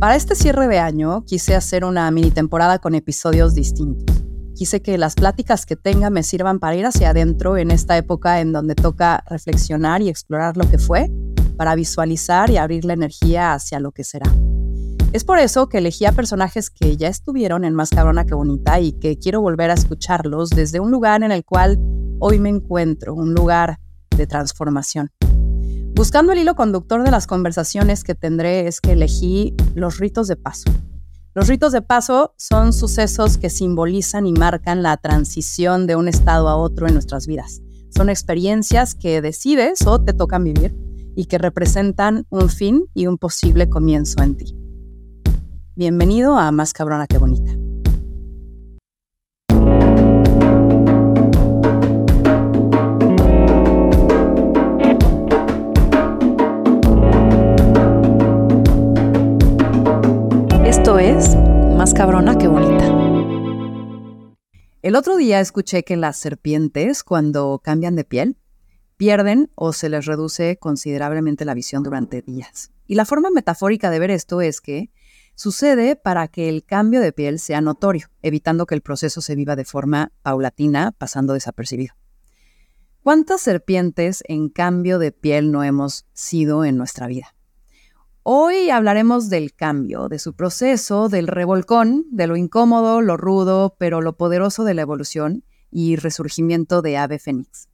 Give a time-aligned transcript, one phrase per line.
[0.00, 4.24] Para este cierre de año quise hacer una mini temporada con episodios distintos.
[4.54, 8.40] Quise que las pláticas que tenga me sirvan para ir hacia adentro en esta época
[8.40, 11.10] en donde toca reflexionar y explorar lo que fue,
[11.58, 14.32] para visualizar y abrir la energía hacia lo que será.
[15.12, 18.80] Es por eso que elegí a personajes que ya estuvieron en Más Cabrona que Bonita
[18.80, 21.78] y que quiero volver a escucharlos desde un lugar en el cual
[22.20, 23.78] hoy me encuentro, un lugar
[24.16, 25.10] de transformación.
[26.00, 30.36] Buscando el hilo conductor de las conversaciones que tendré es que elegí los ritos de
[30.36, 30.70] paso.
[31.34, 36.48] Los ritos de paso son sucesos que simbolizan y marcan la transición de un estado
[36.48, 37.60] a otro en nuestras vidas.
[37.94, 40.74] Son experiencias que decides o te tocan vivir
[41.16, 44.56] y que representan un fin y un posible comienzo en ti.
[45.76, 47.59] Bienvenido a Más Cabrona que Bonita.
[60.98, 61.36] Es
[61.76, 62.84] Más cabrona que bonita.
[64.82, 68.36] El otro día escuché que las serpientes, cuando cambian de piel,
[68.96, 72.72] pierden o se les reduce considerablemente la visión durante días.
[72.86, 74.90] Y la forma metafórica de ver esto es que
[75.36, 79.56] sucede para que el cambio de piel sea notorio, evitando que el proceso se viva
[79.56, 81.94] de forma paulatina, pasando desapercibido.
[83.02, 87.34] ¿Cuántas serpientes en cambio de piel no hemos sido en nuestra vida?
[88.22, 94.02] Hoy hablaremos del cambio, de su proceso, del revolcón, de lo incómodo, lo rudo, pero
[94.02, 97.70] lo poderoso de la evolución y resurgimiento de Ave Fénix.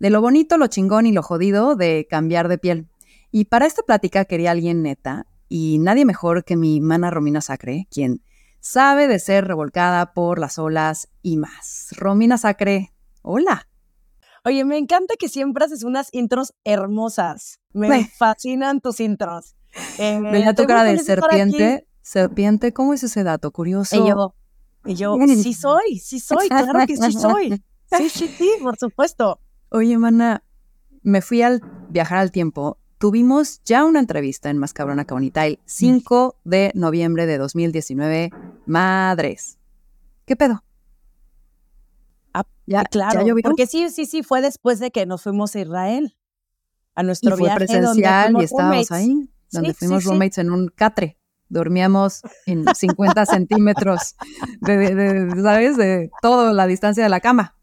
[0.00, 2.88] De lo bonito, lo chingón y lo jodido de cambiar de piel.
[3.30, 7.86] Y para esta plática quería alguien neta, y nadie mejor que mi mana Romina Sacre,
[7.88, 8.20] quien
[8.58, 11.90] sabe de ser revolcada por las olas y más.
[11.92, 13.68] Romina Sacre, hola.
[14.44, 17.60] Oye, me encanta que siempre haces unas intros hermosas.
[17.72, 19.54] Me fascinan tus intros.
[19.98, 21.86] Eh, Veía tu cara de serpiente.
[22.02, 23.50] Serpiente, ¿cómo es ese dato?
[23.50, 23.96] Curioso.
[23.96, 24.34] Y yo,
[24.84, 27.62] y yo, sí soy, sí soy, claro que sí soy.
[27.96, 29.38] Sí, sí, sí, por supuesto.
[29.68, 30.42] Oye, mana,
[31.02, 31.60] me fui al
[31.90, 32.78] viajar al tiempo.
[32.98, 38.30] Tuvimos ya una entrevista en Más Cabrona Bonita el 5 de noviembre de 2019.
[38.66, 39.58] Madres.
[40.24, 40.64] ¿Qué pedo?
[42.32, 43.24] Ah, ya, claro.
[43.24, 46.16] ¿ya porque sí, sí, sí, fue después de que nos fuimos a Israel.
[46.96, 51.18] A nuestro y fue presencial y estábamos ahí donde fuimos roommates en un catre.
[51.48, 54.16] Dormíamos en 50 centímetros
[54.60, 55.76] de, ¿sabes?
[55.76, 57.56] De toda la distancia de la cama.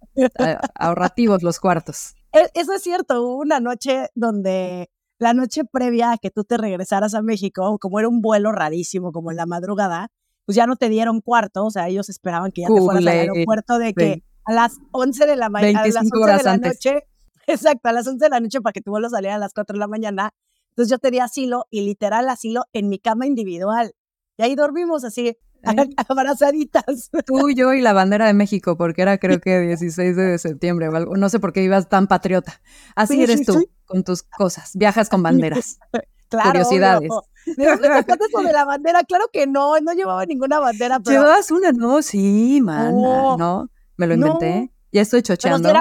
[0.75, 2.15] ahorrativos los cuartos.
[2.33, 3.21] E, eso es cierto.
[3.21, 4.89] Hubo una noche donde
[5.21, 9.11] la noche previa a que tú te regresaras a México, como era un vuelo rarísimo,
[9.11, 10.09] como en la madrugada,
[10.45, 13.07] pues ya no te dieron cuarto, o sea, ellos esperaban que ya te fueras al
[13.07, 17.03] aeropuerto de que a las 11 de la mañana, a las 11 de la noche,
[17.47, 19.73] exacto, a las 11 de la noche para que tu vuelo saliera a las 4
[19.73, 20.31] de la mañana,
[20.71, 23.93] entonces yo tenía asilo y literal asilo en mi cama individual.
[24.37, 25.37] Y ahí dormimos así,
[26.09, 27.11] abrazaditas.
[27.25, 30.95] Tú, yo y la bandera de México, porque era creo que 16 de septiembre o
[30.95, 31.15] algo.
[31.17, 32.61] No sé por qué ibas tan patriota.
[32.95, 34.71] Así eres tú, con tus cosas.
[34.75, 35.77] Viajas con banderas.
[36.29, 37.09] claro, Curiosidades.
[37.57, 37.87] ¿De dónde
[38.29, 39.03] eso de la bandera?
[39.03, 40.99] Claro que no, no llevaba ninguna bandera.
[40.99, 41.21] Pero...
[41.21, 41.71] ¿Llevabas una?
[41.71, 43.69] No, sí, mana, no.
[43.97, 44.71] Me lo inventé.
[44.91, 45.71] Ya estoy chocheando.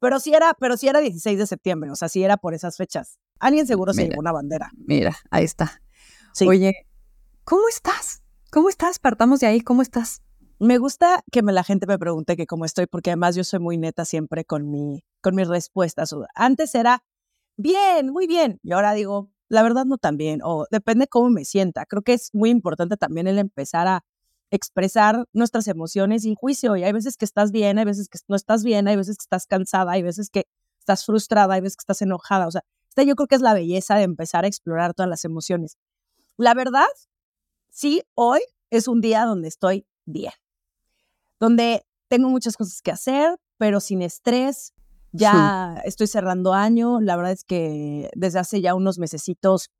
[0.00, 2.76] Pero sí, era, pero sí era 16 de septiembre, o sea, sí era por esas
[2.78, 3.18] fechas.
[3.40, 4.70] Alguien seguro se llevó una bandera.
[4.76, 5.82] Mira, ahí está.
[6.46, 6.86] Oye,
[7.44, 8.22] ¿cómo estás?
[8.50, 8.98] ¿Cómo estás?
[8.98, 10.22] Partamos de ahí, ¿cómo estás?
[10.58, 13.60] Me gusta que me, la gente me pregunte que cómo estoy, porque además yo soy
[13.60, 16.14] muy neta siempre con, mi, con mis respuestas.
[16.34, 17.02] Antes era,
[17.56, 21.46] bien, muy bien, y ahora digo, la verdad no tan bien, o depende cómo me
[21.46, 21.86] sienta.
[21.86, 24.04] Creo que es muy importante también el empezar a
[24.50, 28.36] expresar nuestras emociones sin juicio, y hay veces que estás bien, hay veces que no
[28.36, 30.44] estás bien, hay veces que estás cansada, hay veces que
[30.78, 33.54] estás frustrada, hay veces que estás enojada, o sea, esta yo creo que es la
[33.54, 35.78] belleza de empezar a explorar todas las emociones.
[36.36, 36.88] La verdad,
[37.70, 38.40] sí, hoy
[38.70, 40.32] es un día donde estoy bien,
[41.38, 44.74] donde tengo muchas cosas que hacer, pero sin estrés.
[45.12, 47.00] Ya estoy cerrando año.
[47.00, 49.70] La verdad es que desde hace ya unos mesecitos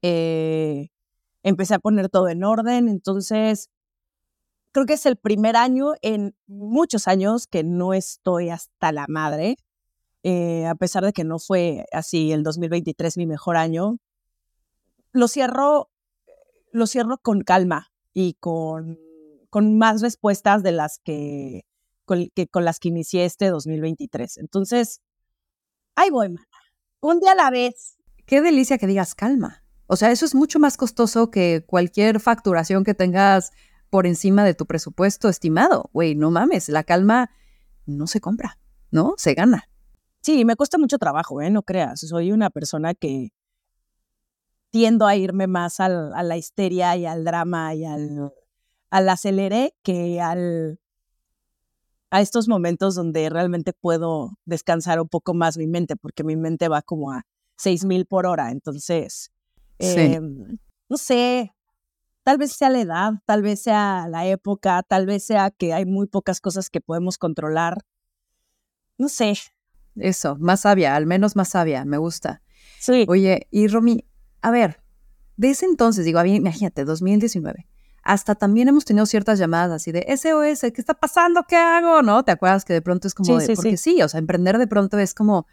[0.00, 0.88] eh,
[1.42, 2.88] empecé a poner todo en orden.
[2.88, 3.70] Entonces,
[4.72, 9.56] creo que es el primer año en muchos años que no estoy hasta la madre.
[10.22, 13.98] Eh, a pesar de que no fue así el 2023 mi mejor año,
[15.12, 15.90] lo cierro,
[16.72, 18.98] lo cierro con calma y con,
[19.50, 21.64] con más respuestas de las que
[22.06, 24.38] con, las que inicié este 2023.
[24.38, 25.02] Entonces,
[25.94, 26.46] ahí voy, mana.
[27.00, 27.98] Un día a la vez.
[28.24, 29.62] Qué delicia que digas calma.
[29.86, 33.52] O sea, eso es mucho más costoso que cualquier facturación que tengas
[33.90, 35.90] por encima de tu presupuesto estimado.
[35.92, 37.30] Güey, no mames, la calma
[37.84, 38.58] no se compra,
[38.90, 39.14] ¿no?
[39.16, 39.68] Se gana.
[40.26, 41.50] Sí, me cuesta mucho trabajo, ¿eh?
[41.50, 42.00] No creas.
[42.00, 43.28] Soy una persona que
[44.70, 48.32] tiendo a irme más al, a la histeria y al drama y al,
[48.90, 50.80] al aceleré que al,
[52.10, 56.66] a estos momentos donde realmente puedo descansar un poco más mi mente, porque mi mente
[56.66, 57.22] va como a
[57.56, 58.50] 6000 por hora.
[58.50, 59.30] Entonces,
[59.78, 60.58] em,
[60.88, 61.54] no sé,
[62.24, 65.84] tal vez sea la edad, tal vez sea la época, tal vez sea que hay
[65.84, 67.78] muy pocas cosas que podemos controlar.
[68.98, 69.36] No sé.
[69.96, 72.42] Eso, más sabia, al menos más sabia, me gusta.
[72.78, 73.06] Sí.
[73.08, 74.04] Oye, y Romy,
[74.42, 74.80] a ver,
[75.36, 77.66] de ese entonces, digo, imagínate, 2019
[78.06, 81.44] hasta también hemos tenido ciertas llamadas así de SOS, ¿qué está pasando?
[81.46, 82.02] ¿Qué hago?
[82.02, 82.24] ¿No?
[82.24, 84.00] ¿Te acuerdas que de pronto es como de, porque sí.
[84.00, 85.46] o sea, emprender de pronto es como,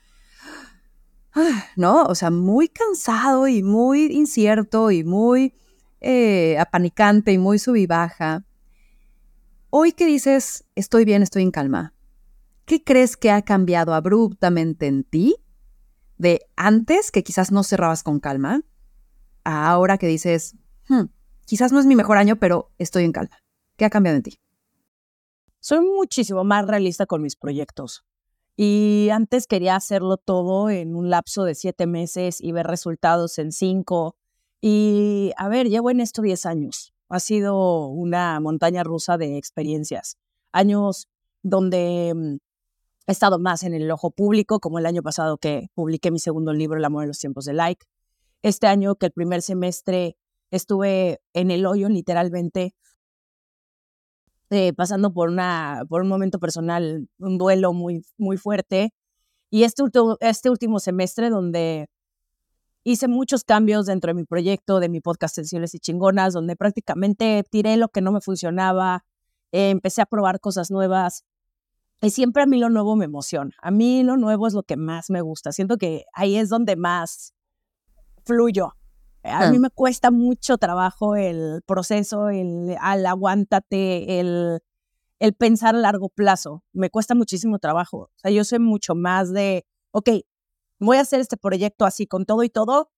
[1.75, 2.03] ¿no?
[2.03, 5.55] O sea, muy cansado y muy incierto y muy
[5.99, 8.45] eh, apanicante y muy sub y baja.
[9.71, 11.92] Hoy que dices, estoy bien, estoy en calma,
[12.65, 15.35] ¿qué crees que ha cambiado abruptamente en ti
[16.17, 18.61] de antes que quizás no cerrabas con calma
[19.43, 20.55] a ahora que dices,
[20.87, 21.05] hmm,
[21.45, 23.37] quizás no es mi mejor año, pero estoy en calma.
[23.77, 24.39] ¿Qué ha cambiado en ti?
[25.59, 28.05] Soy muchísimo más realista con mis proyectos.
[28.55, 33.51] Y antes quería hacerlo todo en un lapso de siete meses y ver resultados en
[33.51, 34.15] cinco.
[34.61, 36.93] Y a ver, llevo en esto diez años.
[37.09, 40.17] Ha sido una montaña rusa de experiencias.
[40.51, 41.07] Años
[41.41, 42.37] donde mm,
[43.07, 46.53] he estado más en el ojo público, como el año pasado que publiqué mi segundo
[46.53, 47.85] libro, El amor en los tiempos de like.
[48.41, 50.17] Este año que el primer semestre
[50.51, 52.75] estuve en el hoyo literalmente,
[54.49, 58.93] eh, pasando por, una, por un momento personal, un duelo muy, muy fuerte.
[59.49, 59.83] Y este,
[60.21, 61.87] este último semestre donde
[62.83, 67.43] hice muchos cambios dentro de mi proyecto, de mi podcast Sensibles y Chingonas, donde prácticamente
[67.49, 69.05] tiré lo que no me funcionaba,
[69.51, 71.23] empecé a probar cosas nuevas.
[72.03, 73.51] Y siempre a mí lo nuevo me emociona.
[73.61, 75.53] A mí lo nuevo es lo que más me gusta.
[75.53, 77.33] Siento que ahí es donde más
[78.25, 78.73] fluyo.
[79.23, 84.59] A mí me cuesta mucho trabajo el proceso, el al aguántate, el,
[85.19, 86.65] el pensar a largo plazo.
[86.73, 87.97] Me cuesta muchísimo trabajo.
[87.97, 90.09] O sea, yo soy mucho más de, ok,
[90.79, 92.91] voy a hacer este proyecto así con todo y todo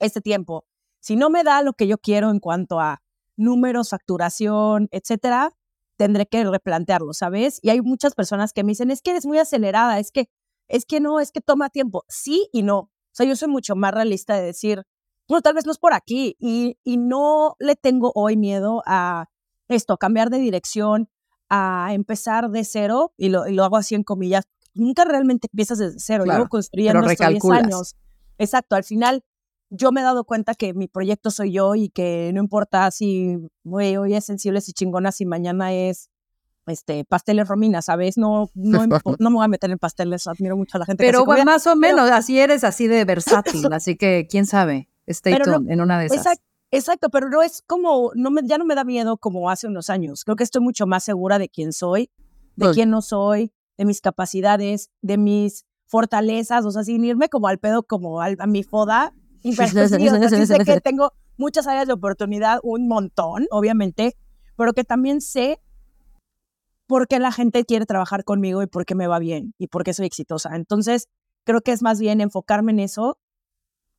[0.00, 0.66] este tiempo.
[0.98, 3.04] Si no me da lo que yo quiero en cuanto a
[3.36, 5.52] números, facturación, etcétera,
[6.02, 7.60] tendré que replantearlo, ¿sabes?
[7.62, 10.28] Y hay muchas personas que me dicen, es que eres muy acelerada, es que,
[10.66, 12.04] es que no, es que toma tiempo.
[12.08, 12.78] Sí y no.
[12.78, 14.82] O sea, yo soy mucho más realista de decir,
[15.28, 19.26] no, tal vez no es por aquí y, y no le tengo hoy miedo a
[19.68, 21.08] esto, a cambiar de dirección,
[21.48, 24.42] a empezar de cero y lo, y lo hago así en comillas.
[24.74, 27.94] Nunca realmente empiezas de cero, claro, yo construyendo estos 10 años.
[28.38, 29.22] Exacto, al final
[29.74, 33.38] yo me he dado cuenta que mi proyecto soy yo y que no importa si
[33.64, 36.10] hoy es sensibles y chingonas y mañana es
[36.66, 38.18] este, pasteles Romina, ¿sabes?
[38.18, 38.86] No, no,
[39.18, 41.02] no, me voy a meter en pasteles, admiro mucho a la gente.
[41.02, 44.88] Pero que más o menos, así eres así de versátil, así que quién sabe.
[45.06, 45.36] Stay
[45.68, 46.38] en una de esas.
[46.70, 49.90] Exacto, pero no es como, no me, ya no me da miedo como hace unos
[49.90, 50.24] años.
[50.24, 52.10] Creo que estoy mucho más segura de quién soy,
[52.56, 57.48] de quién no soy, de mis capacidades, de mis fortalezas, o sea, sin irme como
[57.48, 59.12] al pedo, como a mi foda.
[59.42, 64.16] Y pues, sé que tengo muchas áreas de oportunidad, un montón, obviamente,
[64.56, 65.60] pero que también sé
[66.86, 69.82] por qué la gente quiere trabajar conmigo y por qué me va bien y por
[69.82, 70.54] qué soy exitosa.
[70.54, 71.08] Entonces,
[71.44, 73.18] creo que es más bien enfocarme en eso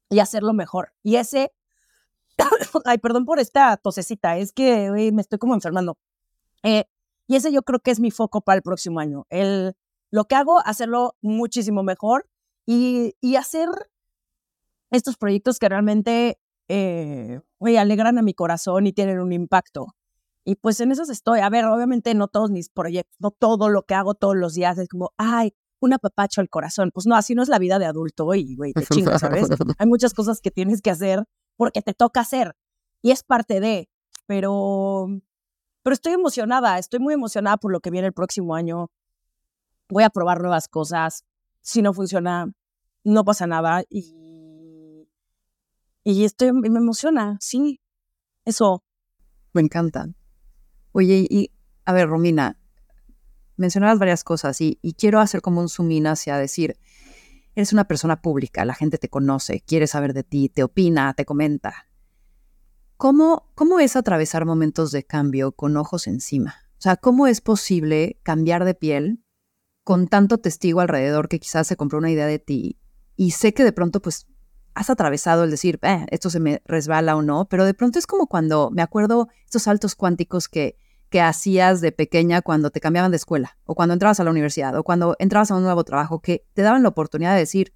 [0.10, 0.94] y hacerlo mejor.
[1.02, 1.52] Y ese,
[2.86, 5.98] ay, perdón por esta tosecita, es que me estoy como enfermando.
[6.62, 6.86] Eh,
[7.28, 9.26] y ese yo creo que es mi foco para el próximo año.
[9.30, 9.76] El,
[10.12, 12.30] lo que hago, hacerlo muchísimo mejor
[12.66, 13.70] y, y hacer
[14.94, 17.42] estos proyectos que realmente eh,
[17.78, 19.88] alegran a mi corazón y tienen un impacto.
[20.46, 21.40] Y pues en esos estoy.
[21.40, 24.78] A ver, obviamente no todos mis proyectos, no todo lo que hago todos los días
[24.78, 26.92] es como, ay, un apapacho al corazón.
[26.94, 29.48] Pues no, así no es la vida de adulto y, güey, te chingas, ¿sabes?
[29.80, 31.24] Hay muchas cosas que tienes que hacer
[31.56, 32.56] porque te toca hacer
[33.02, 33.90] y es parte de,
[34.28, 35.08] pero,
[35.82, 38.92] pero estoy emocionada, estoy muy emocionada por lo que viene el próximo año.
[39.90, 41.26] Voy a probar nuevas cosas.
[41.62, 42.52] Si no funciona,
[43.04, 44.24] no pasa nada y,
[46.04, 47.82] y estoy, me emociona, sí,
[48.46, 48.84] eso.
[49.54, 50.10] Me encanta.
[50.92, 51.52] Oye, y
[51.86, 52.60] a ver, Romina,
[53.58, 56.78] mencionabas varias cosas y, quiero hacer como un zoom in hacia decir,
[57.56, 61.26] eres una persona pública, la gente te conoce, quiere saber de ti, te opina, te
[61.26, 61.88] comenta.
[62.98, 66.56] ¿Cómo, ¿Cómo es atravesar momentos de cambio con ojos encima?
[66.78, 69.24] O sea, ¿cómo es posible cambiar de piel
[69.84, 72.80] con tanto testigo alrededor que quizás se compró una idea de ti
[73.16, 74.28] y sé que de pronto pues
[74.76, 78.08] has atravesado el decir, eh, esto se me resbala o no, pero de pronto es
[78.08, 80.78] como cuando me acuerdo estos saltos cuánticos que
[81.14, 84.76] que hacías de pequeña cuando te cambiaban de escuela o cuando entrabas a la universidad
[84.76, 87.72] o cuando entrabas a un nuevo trabajo que te daban la oportunidad de decir,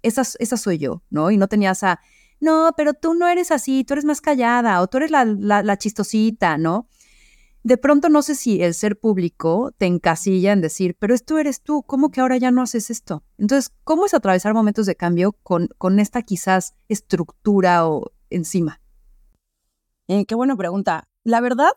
[0.00, 1.30] esa, esa soy yo, ¿no?
[1.30, 2.00] Y no tenías a
[2.40, 5.76] no, pero tú no eres así, tú eres más callada o tú eres la, la
[5.76, 6.88] chistosita, ¿no?
[7.64, 11.62] De pronto no sé si el ser público te encasilla en decir, pero esto eres
[11.62, 13.22] tú, ¿cómo que ahora ya no haces esto?
[13.38, 18.80] Entonces, ¿cómo es atravesar momentos de cambio con, con esta quizás estructura o encima?
[20.08, 21.08] Eh, qué buena pregunta.
[21.22, 21.70] La verdad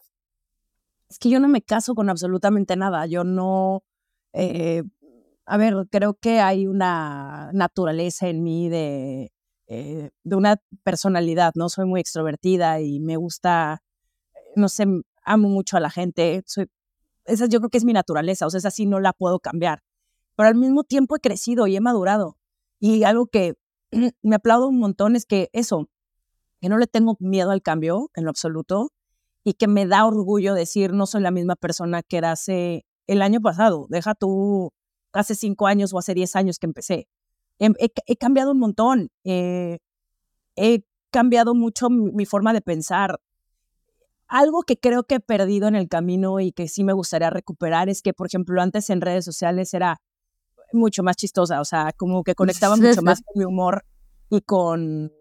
[1.09, 3.05] es que yo no me caso con absolutamente nada.
[3.05, 3.83] Yo no,
[4.33, 4.83] eh,
[5.45, 9.31] a ver, creo que hay una naturaleza en mí de,
[9.67, 11.69] eh, de una personalidad, ¿no?
[11.69, 13.83] Soy muy extrovertida y me gusta,
[14.55, 14.87] no sé,
[15.25, 16.69] amo mucho a la gente, soy,
[17.25, 19.83] esa yo creo que es mi naturaleza, o sea, esa sí no la puedo cambiar.
[20.35, 22.37] Pero al mismo tiempo he crecido y he madurado.
[22.79, 23.55] Y algo que
[24.21, 25.89] me aplaudo un montón es que eso,
[26.61, 28.91] que no le tengo miedo al cambio en lo absoluto
[29.43, 33.21] y que me da orgullo decir no soy la misma persona que era hace el
[33.21, 33.87] año pasado.
[33.89, 34.71] Deja tú
[35.13, 37.07] hace cinco años o hace diez años que empecé.
[37.59, 37.69] He,
[38.07, 39.09] he, cambiado un montón.
[39.23, 39.79] Eh,
[40.55, 43.19] he cambiado mucho mi, forma de pensar
[44.27, 47.89] algo que creo que he perdido en el camino y que sí me gustaría recuperar
[47.89, 50.01] es que, por ejemplo, antes en redes sociales era
[50.73, 53.85] mucho más chistosa, o sea, como que conectaba mucho más con mi humor
[54.29, 55.11] y con,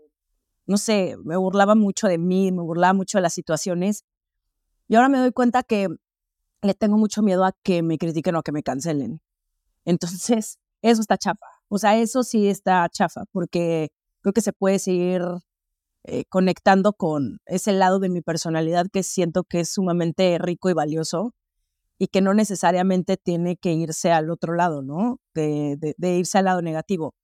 [0.67, 4.05] no sé, me burlaba mucho de mí, me burlaba mucho de las situaciones.
[4.89, 5.89] Y ahora me doy cuenta que
[6.63, 9.21] le tengo mucho miedo a que me critiquen o a que me cancelen.
[9.85, 11.47] Entonces, eso está chafa.
[11.69, 13.91] O sea, eso sí está chafa, porque
[14.23, 15.23] creo que se puede seguir
[16.07, 20.75] eh, conectando con ese lado de mi personalidad que siento que es sumamente rico y
[20.75, 21.35] valioso
[21.99, 25.19] y que no necesariamente tiene que irse al otro lado, ¿no?
[25.35, 27.15] De, irse al lado negativo.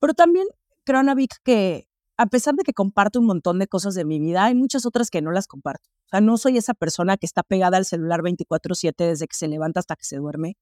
[0.00, 0.46] Pero también
[0.84, 1.88] creo, Ana Vic, que
[2.18, 5.10] a pesar de que comparto un montón de cosas de mi vida, hay muchas otras
[5.10, 5.88] que no las comparto.
[6.06, 9.48] O sea, no soy esa persona que está pegada al celular 24/7 desde que se
[9.48, 10.56] levanta hasta que se duerme.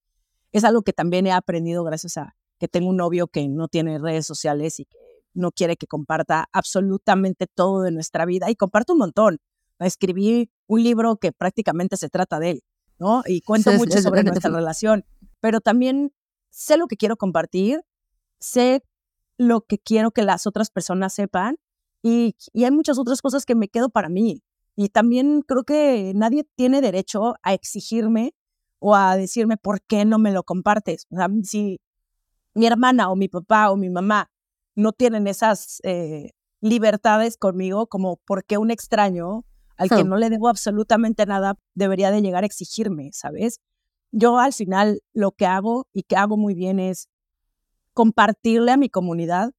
[0.53, 3.99] Es algo que también he aprendido gracias a que tengo un novio que no tiene
[3.99, 4.99] redes sociales y que
[5.35, 9.39] no quiere que comparta absolutamente todo de nuestra vida y comparto un montón.
[9.81, 12.63] Escribí un libro que prácticamente se trata de él,
[12.99, 13.23] ¿no?
[13.27, 15.05] Y cuento mucho sobre nuestra relación,
[15.41, 16.13] pero también
[16.51, 17.83] sé lo que quiero compartir,
[18.39, 18.83] sé
[19.37, 21.57] lo que quiero que las otras personas sepan
[22.03, 24.43] y, y hay muchas otras cosas que me quedo para mí.
[24.77, 28.35] Y también creo que nadie tiene derecho a exigirme
[28.79, 31.07] o a decirme por qué no me lo compartes.
[31.11, 31.81] O sea, si
[32.55, 34.31] mi hermana o mi papá o mi mamá
[34.75, 39.45] no tienen esas eh, libertades conmigo, como porque un extraño
[39.77, 43.61] al que no le debo absolutamente nada debería de llegar a exigirme, ¿sabes?
[44.13, 47.09] Yo al final lo que hago y que hago muy bien es
[47.93, 49.53] compartirle a mi comunidad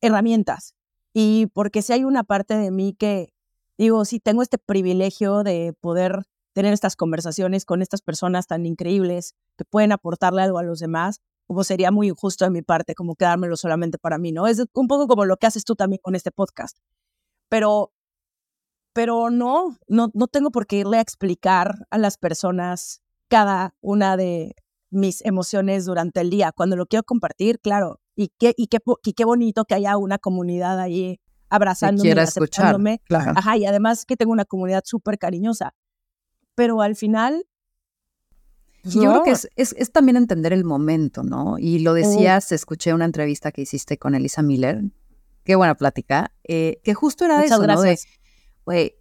[0.00, 0.74] herramientas.
[1.12, 3.32] Y porque si hay una parte de mí que
[3.76, 9.34] digo, si tengo este privilegio de poder tener estas conversaciones con estas personas tan increíbles
[9.56, 13.16] que pueden aportarle algo a los demás, como sería muy injusto de mi parte, como
[13.16, 14.46] quedármelo solamente para mí, ¿no?
[14.46, 16.76] Es un poco como lo que haces tú también con este podcast.
[17.48, 17.94] Pero,
[18.92, 24.18] pero no, no, no tengo por qué irle a explicar a las personas cada una
[24.18, 24.56] de
[24.90, 26.52] mis emociones durante el día.
[26.52, 30.18] Cuando lo quiero compartir, claro, y qué, y qué, y qué bonito que haya una
[30.18, 33.00] comunidad ahí abrazándome, y aceptándome.
[33.06, 33.32] Claro.
[33.34, 35.74] Ajá, y además que tengo una comunidad súper cariñosa.
[36.54, 37.46] Pero al final,
[38.84, 41.58] yo creo que es, es, también entender el momento, ¿no?
[41.58, 44.82] Y lo decías, escuché una entrevista que hiciste con Elisa Miller,
[45.44, 47.80] qué buena plática, eh, que justo era eso, ¿no?
[47.80, 47.98] De,
[48.64, 48.94] güey,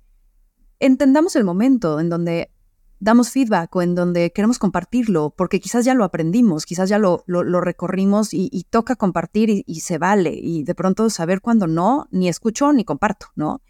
[0.80, 2.52] entendamos el momento en donde
[3.00, 7.24] damos feedback o en donde queremos compartirlo, porque quizás ya lo aprendimos, quizás ya lo,
[7.28, 12.28] lo, recorrimos y, toca compartir y, se vale, y de pronto saber cuándo no, ni
[12.28, 13.62] escucho ni comparto, ¿no?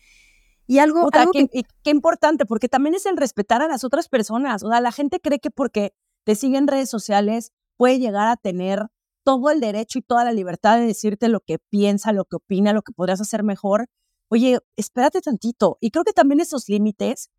[0.68, 1.48] Y algo, que,
[1.84, 4.64] qué importante, porque también es el respetar a las otras personas.
[4.64, 5.94] O sea, la gente cree que porque
[6.26, 8.88] te sigue en redes sociales puede llegar a tener
[9.24, 12.74] todo el derecho y toda la libertad de decirte lo que piensa, lo que opina,
[12.74, 13.88] lo que podrías hacer mejor.
[14.30, 15.78] Oye, espérate tantito.
[15.80, 17.30] Y creo que también esos límites,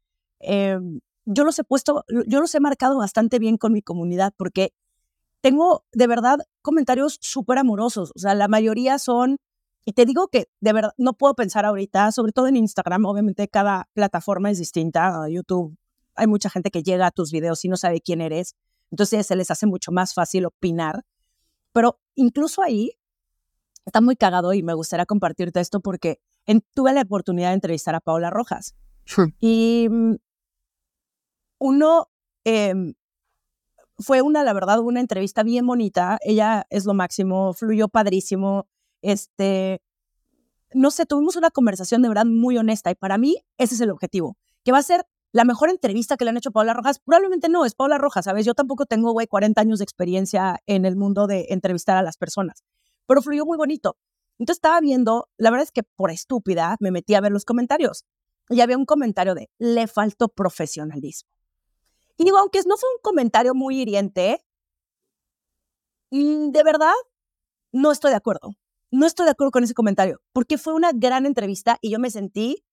[0.41, 4.73] em, yo los he puesto, yo los he marcado bastante bien con mi comunidad, porque
[5.43, 8.13] tengo de verdad comentarios súper amorosos.
[8.17, 9.39] O sea, la mayoría son
[9.85, 13.49] y te digo que de verdad no puedo pensar ahorita, sobre todo en Instagram, obviamente
[13.49, 15.27] cada plataforma es distinta.
[15.29, 15.77] YouTube,
[16.15, 18.55] hay mucha gente que llega a tus videos y no sabe quién eres,
[18.91, 21.05] entonces se les hace mucho más fácil opinar.
[21.73, 22.93] Pero incluso ahí
[23.87, 26.21] está muy cagado y me gustaría compartirte esto porque
[26.75, 28.75] tuve la oportunidad de entrevistar a Paula Rojas.
[29.41, 30.17] Y mm,
[31.59, 32.09] uno
[32.45, 32.95] em,
[33.99, 36.19] fue una, la verdad, una entrevista bien bonita.
[36.23, 38.69] Ella es lo máximo, fluyó padrísimo
[39.03, 39.81] este,
[40.73, 43.91] no sé, tuvimos una conversación de verdad muy honesta y para mí ese es el
[43.91, 47.01] objetivo, que va a ser la mejor entrevista que le han hecho a Paula Rojas.
[47.01, 48.47] Probablemente no, es Paula Rojas, ¿sabes?
[48.47, 52.17] Yo tampoco tengo, güey, 40 años de experiencia en el mundo de entrevistar a las
[52.17, 52.65] personas,
[53.07, 53.97] pero fluyó muy bonito.
[54.39, 58.05] Entonces estaba viendo, la verdad es que por estúpida me metí a ver los comentarios
[58.49, 61.29] y había un comentario de, le faltó profesionalismo.
[62.17, 64.45] Y digo, aunque no fue un comentario muy hiriente,
[66.11, 66.95] mm, de verdad,
[67.73, 68.55] no estoy de acuerdo.
[68.91, 72.11] No estoy de acuerdo con ese comentario, porque fue una gran entrevista y yo me
[72.11, 72.65] sentí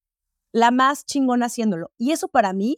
[0.51, 1.91] la más chingona haciéndolo.
[1.97, 2.77] Y eso para mí,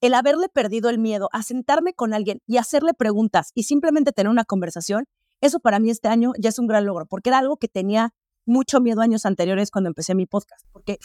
[0.00, 4.30] el haberle perdido el miedo a sentarme con alguien y hacerle preguntas y simplemente tener
[4.30, 5.06] una conversación,
[5.40, 8.12] eso para mí este año ya es un gran logro, porque era algo que tenía
[8.44, 10.98] mucho miedo años anteriores cuando empecé mi podcast, porque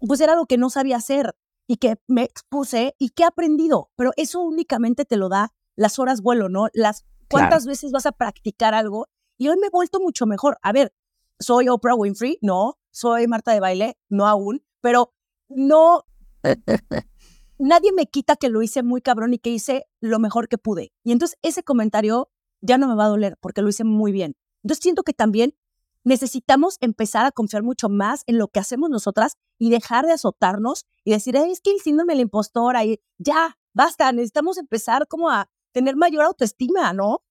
[0.00, 3.90] pues era algo que no sabía hacer y que me expuse y que he aprendido,
[3.96, 6.68] pero eso únicamente te lo da las horas vuelo, ¿no?
[6.72, 10.58] Las cuántas veces vas a practicar algo y hoy me he vuelto mucho mejor.
[10.62, 10.94] A ver,
[11.38, 15.14] soy Oprah Winfrey, no, soy Marta de baile, no aún, pero
[15.48, 16.04] no
[17.58, 20.92] nadie me quita que lo hice muy cabrón y que hice lo mejor que pude.
[21.02, 24.36] Y entonces ese comentario ya no me va a doler porque lo hice muy bien.
[24.62, 25.54] Entonces siento que también
[26.04, 30.86] necesitamos empezar a confiar mucho más en lo que hacemos nosotras y dejar de azotarnos
[31.02, 35.30] y decir, es que el síndrome de la impostora y ya, basta, necesitamos empezar como
[35.30, 37.22] a tener mayor autoestima, ¿no?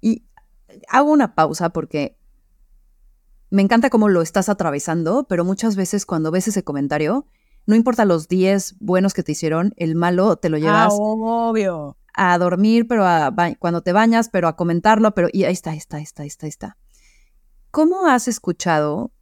[0.00, 0.24] Y
[0.88, 2.16] hago una pausa porque
[3.50, 7.26] me encanta cómo lo estás atravesando, pero muchas veces cuando ves ese comentario,
[7.66, 10.94] no importa los 10 buenos que te hicieron, el malo te lo ah, llevas.
[10.96, 11.96] obvio.
[12.14, 15.78] A dormir, pero a cuando te bañas, pero a comentarlo, pero y ahí está, ahí
[15.78, 16.76] está, ahí está, ahí está, ahí está.
[17.70, 19.12] ¿Cómo has escuchado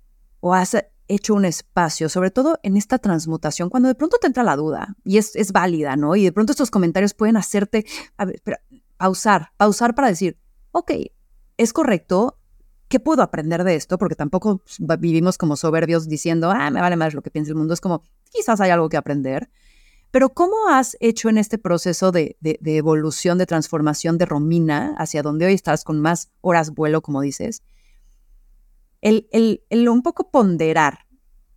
[0.41, 0.77] o has
[1.11, 4.97] hecho un espacio, sobre todo en esta transmutación, cuando de pronto te entra la duda
[5.05, 6.15] y es, es válida, ¿no?
[6.15, 7.85] Y de pronto estos comentarios pueden hacerte,
[8.17, 8.41] a ver,
[8.97, 10.39] pausar, pausar para decir,
[10.71, 10.93] ok,
[11.63, 12.39] es correcto,
[12.89, 13.99] ¿qué puedo aprender de esto?
[13.99, 14.63] Porque tampoco
[14.99, 17.75] vivimos como soberbios diciendo, ah, me vale más lo que piensa el mundo.
[17.75, 19.51] Es como, quizás hay algo que aprender.
[20.11, 25.23] Pero ¿cómo has hecho en este proceso de, de, evolución, de transformación de Romina hacia
[25.23, 27.63] donde hoy estás con más horas vuelo, como dices?
[29.03, 29.29] el,
[29.69, 31.07] el, un poco ponderar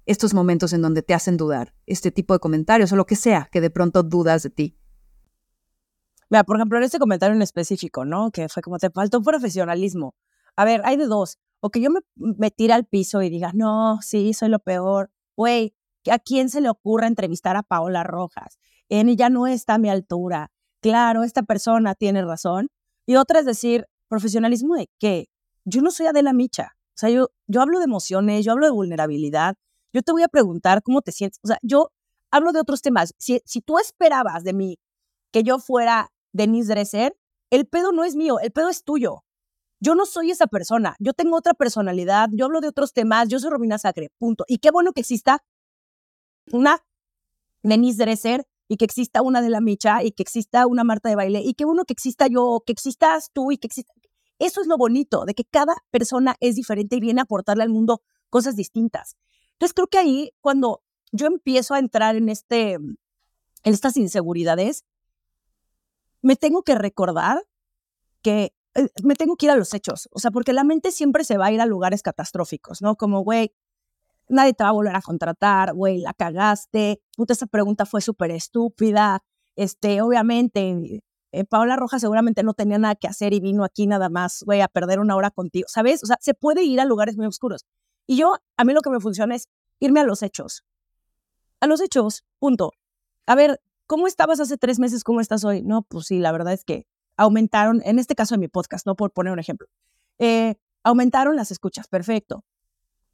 [0.06, 3.48] estos momentos en donde te hacen dudar, este tipo de comentarios o lo que sea
[3.52, 4.78] que de pronto dudas de ti.
[6.34, 8.32] Mira, por ejemplo, en este comentario en específico, ¿no?
[8.32, 10.16] Que fue como te faltó profesionalismo.
[10.56, 11.38] A ver, hay de dos.
[11.60, 15.12] O que yo me, me tire al piso y diga, no, sí, soy lo peor.
[15.38, 15.76] Güey,
[16.10, 18.58] ¿a quién se le ocurre entrevistar a Paola Rojas?
[18.90, 20.50] En ya no está a mi altura.
[20.82, 22.70] Claro, esta persona tiene razón.
[23.06, 25.30] Y otra es decir, profesionalismo de qué?
[25.66, 26.72] Yo no soy Adela Micha.
[26.76, 29.54] O sea, yo, yo hablo de emociones, yo hablo de vulnerabilidad,
[29.94, 31.40] yo te voy a preguntar cómo te sientes.
[31.44, 31.92] O sea, yo
[32.32, 33.14] hablo de otros temas.
[33.20, 34.80] Si, si tú esperabas de mí
[35.32, 37.18] que yo fuera Denise Dresser,
[37.50, 39.24] el pedo no es mío, el pedo es tuyo.
[39.80, 43.40] Yo no soy esa persona, yo tengo otra personalidad, yo hablo de otros temas, yo
[43.40, 44.44] soy Romina Sacre, punto.
[44.48, 45.44] Y qué bueno que exista
[46.52, 46.84] una
[47.62, 51.16] Denise Dresser y que exista una de la Micha y que exista una Marta de
[51.16, 53.94] baile y qué bueno que exista yo, que existas tú y que exista
[54.40, 57.70] eso es lo bonito, de que cada persona es diferente y viene a aportarle al
[57.70, 59.16] mundo cosas distintas.
[59.54, 62.94] Entonces creo que ahí, cuando yo empiezo a entrar en, este, en
[63.64, 64.84] estas inseguridades,
[66.24, 67.44] me tengo que recordar
[68.24, 71.24] que eh, me tengo que ir a los hechos, o sea, porque la mente siempre
[71.24, 72.96] se va a ir a lugares catastróficos, ¿no?
[72.96, 73.54] Como, güey,
[74.30, 78.32] nadie te va a volver a contratar, güey, la cagaste, puta, esa pregunta fue súper
[78.32, 79.24] estúpida,
[79.56, 84.10] este, obviamente, eh, Paola Rojas seguramente no tenía nada que hacer y vino aquí nada
[84.10, 86.04] más, güey, a perder una hora contigo, ¿sabes?
[86.04, 87.66] O sea, se puede ir a lugares muy oscuros.
[88.08, 90.64] Y yo, a mí lo que me funciona es irme a los hechos.
[91.60, 92.72] A los hechos, punto.
[93.26, 95.04] A ver, ¿cómo estabas hace tres meses?
[95.04, 95.62] ¿Cómo estás hoy?
[95.62, 96.86] No, pues sí, la verdad es que
[97.18, 99.68] aumentaron, en este caso en mi podcast, no por poner un ejemplo,
[100.20, 102.44] eh, aumentaron las escuchas, perfecto.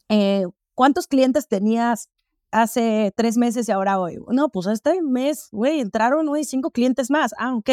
[0.10, 2.10] Eh, ¿Cuántos clientes tenías
[2.52, 4.18] hace tres meses y ahora hoy?
[4.30, 7.34] No, pues este mes, güey, entraron hoy cinco clientes más.
[7.38, 7.70] Ah, ok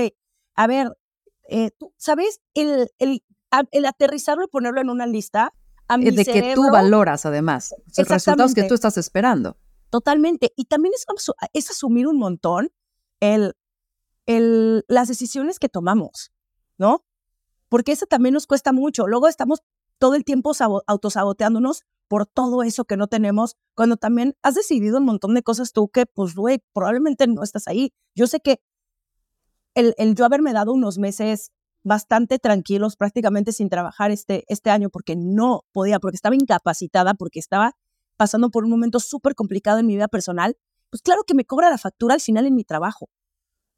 [0.57, 0.97] a ver,
[1.49, 2.41] eh, ¿sabes?
[2.55, 3.23] El, el,
[3.71, 5.53] el, aterrizarlo y ponerlo en una lista.
[5.89, 9.57] A mi de que tú valoras, además, los resultados que tú estás esperando.
[9.91, 10.53] Totalmente.
[10.57, 11.07] Y también es,
[11.53, 12.73] es asumir un montón
[13.21, 13.55] el,
[14.27, 16.33] el, las decisiones que tomamos,
[16.79, 17.05] ¿no?
[17.69, 19.07] Porque eso también nos cuesta mucho.
[19.07, 19.61] Luego estamos
[19.99, 20.53] todo el tiempo
[20.87, 25.73] autosaboteándonos por todo eso que no tenemos, cuando también has decidido un montón de cosas
[25.73, 27.93] tú que, pues, güey, probablemente no estás ahí.
[28.15, 28.61] Yo sé que
[29.75, 31.53] el, yo haberme dado unos meses
[31.83, 37.39] bastante tranquilos, prácticamente sin trabajar este, este año, porque no podía, porque estaba incapacitada, porque
[37.39, 37.73] estaba
[38.17, 40.57] pasando por un momento súper complicado en mi vida personal,
[40.97, 43.11] pues claro que me cobra la factura al final en mi trabajo,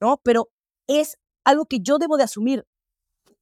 [0.00, 0.20] ¿no?
[0.22, 0.50] Pero
[0.86, 2.64] es algo que yo debo de asumir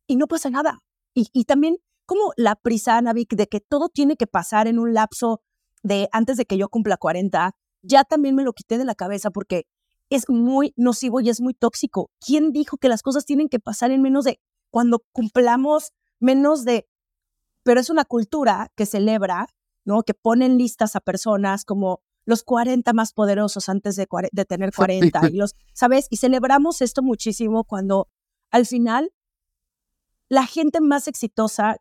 [0.06, 0.78] y no pasa nada.
[1.12, 5.42] Y, también como la prisa, Navik, de que todo tiene que pasar en un lapso
[5.82, 9.30] de antes de que yo cumpla 40, ya también me lo quité de la cabeza
[9.30, 9.66] porque
[10.08, 12.10] es muy nocivo y es muy tóxico.
[12.18, 16.88] ¿Quién dijo que las cosas tienen que pasar en menos de cuando cumplamos menos de
[17.62, 19.48] pero es una cultura que celebra,
[19.84, 20.02] ¿no?
[20.02, 25.20] Que ponen listas a personas como los 40 más poderosos antes de, de tener 40
[25.32, 26.06] y los, ¿sabes?
[26.10, 28.08] Y celebramos esto muchísimo cuando
[28.50, 29.12] al final
[30.28, 31.78] la gente más exitosa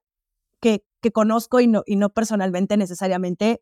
[0.62, 3.62] que, que conozco y no, y no personalmente necesariamente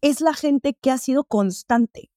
[0.00, 2.10] es la gente que ha sido constante,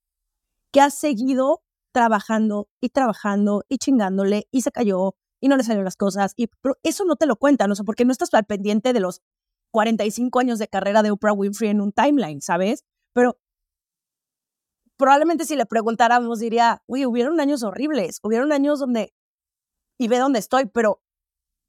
[0.71, 1.61] que ha seguido
[1.91, 6.33] trabajando y trabajando y chingándole y se cayó y no le salieron las cosas.
[6.35, 6.49] Y
[6.83, 9.21] eso no te lo cuentan, o sea, porque no estás al pendiente de los
[9.71, 12.83] 45 años de carrera de Oprah Winfrey en un timeline, ¿sabes?
[13.13, 13.37] Pero
[14.97, 19.13] probablemente si le preguntáramos diría, uy, hubieron años horribles, hubieron años donde,
[19.97, 21.01] y ve dónde estoy, pero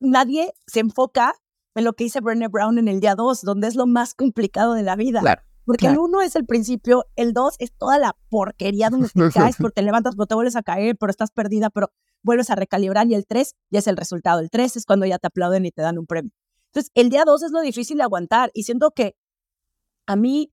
[0.01, 1.35] nadie se enfoca
[1.75, 4.75] en lo que dice Brené Brown en el día 2, donde es lo más complicado
[4.75, 5.21] de la vida.
[5.21, 5.43] Claro.
[5.67, 9.57] Porque el uno es el principio, el dos es toda la porquería donde te caes,
[9.59, 11.91] pero te levantas, pero te vuelves a caer, pero estás perdida, pero
[12.23, 14.41] vuelves a recalibrar y el tres ya es el resultado.
[14.41, 16.31] El tres es cuando ya te aplauden y te dan un premio.
[16.67, 19.17] Entonces, el día dos es lo difícil de aguantar y siento que
[20.07, 20.53] a mí,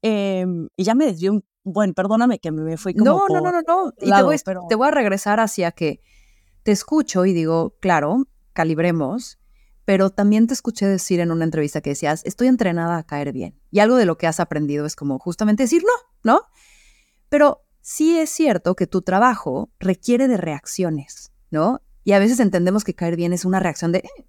[0.00, 3.52] em, y ya me desvió un, bueno, perdóname que me fui como No, no, no,
[3.52, 3.92] no, no.
[4.00, 4.66] Y te, voy, pero...
[4.68, 6.00] te voy a regresar hacia que
[6.62, 9.38] te escucho y digo, claro, calibremos,
[9.84, 13.58] pero también te escuché decir en una entrevista que decías, estoy entrenada a caer bien.
[13.70, 16.42] Y algo de lo que has aprendido es como justamente decir no, ¿no?
[17.28, 21.82] Pero sí es cierto que tu trabajo requiere de reacciones, ¿no?
[22.04, 24.26] Y a veces entendemos que caer bien es una reacción de, eh,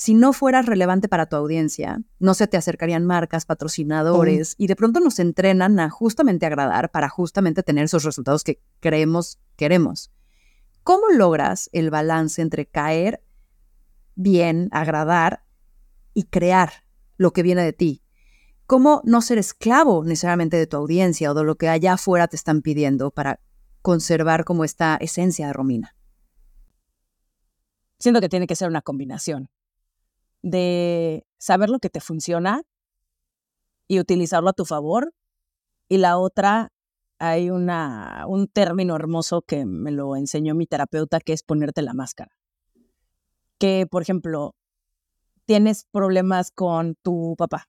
[0.00, 4.74] si no fueras relevante para tu audiencia, no se te acercarían marcas, patrocinadores, y de
[4.74, 10.10] pronto nos entrenan a justamente agradar para justamente tener esos resultados que creemos queremos.
[10.84, 13.22] ¿Cómo logras el balance entre caer
[14.14, 15.44] bien, agradar
[16.14, 16.82] y crear
[17.18, 18.02] lo que viene de ti.
[18.66, 22.36] ¿Cómo no ser esclavo necesariamente de tu audiencia o de lo que allá afuera te
[22.36, 23.38] están pidiendo para
[23.82, 25.94] conservar como esta esencia de Romina?
[27.98, 29.50] Siento que tiene que ser una combinación
[30.42, 32.62] de saber lo que te funciona
[33.88, 35.12] y utilizarlo a tu favor.
[35.88, 36.72] Y la otra,
[37.18, 41.94] hay una, un término hermoso que me lo enseñó mi terapeuta, que es ponerte la
[41.94, 42.40] máscara
[43.60, 44.56] que, por ejemplo,
[45.44, 47.68] tienes problemas con tu papá,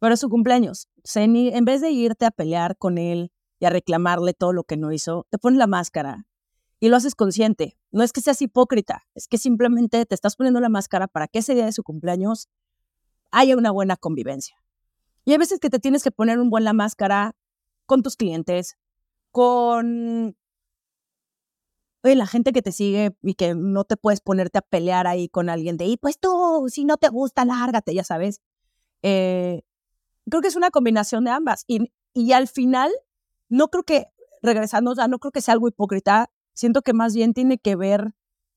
[0.00, 0.88] pero es su cumpleaños.
[1.14, 3.30] En vez de irte a pelear con él
[3.60, 6.26] y a reclamarle todo lo que no hizo, te pones la máscara
[6.80, 7.76] y lo haces consciente.
[7.90, 11.40] No es que seas hipócrita, es que simplemente te estás poniendo la máscara para que
[11.40, 12.48] ese día de su cumpleaños
[13.30, 14.56] haya una buena convivencia.
[15.24, 17.34] Y hay veces que te tienes que poner un buen la máscara
[17.86, 18.76] con tus clientes,
[19.30, 20.36] con
[22.04, 25.28] oye, la gente que te sigue y que no te puedes ponerte a pelear ahí
[25.28, 28.42] con alguien de, y pues tú, si no te gusta, lárgate, ya sabes.
[29.02, 29.62] Eh,
[30.28, 31.64] creo que es una combinación de ambas.
[31.66, 32.92] Y, y al final,
[33.48, 34.06] no creo que,
[34.42, 38.14] regresando, o no creo que sea algo hipócrita, siento que más bien tiene que ver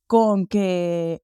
[0.07, 1.21] con que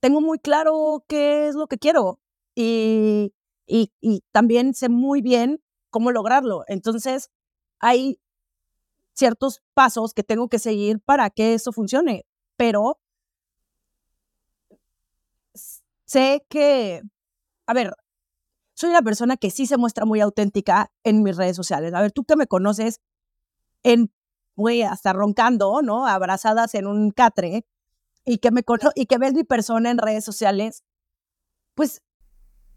[0.00, 2.20] tengo muy claro qué es lo que quiero
[2.54, 3.34] y,
[3.66, 6.64] y, y también sé muy bien cómo lograrlo.
[6.68, 7.30] Entonces,
[7.80, 8.18] hay
[9.14, 12.24] ciertos pasos que tengo que seguir para que eso funcione,
[12.56, 12.98] pero
[16.06, 17.02] sé que,
[17.66, 17.92] a ver,
[18.74, 21.94] soy una persona que sí se muestra muy auténtica en mis redes sociales.
[21.94, 23.00] A ver, tú que me conoces
[23.84, 24.12] en,
[24.56, 26.06] voy hasta roncando, ¿no?
[26.06, 27.64] Abrazadas en un catre
[28.24, 28.62] y que me
[28.94, 30.84] y que ves mi persona en redes sociales,
[31.74, 32.02] pues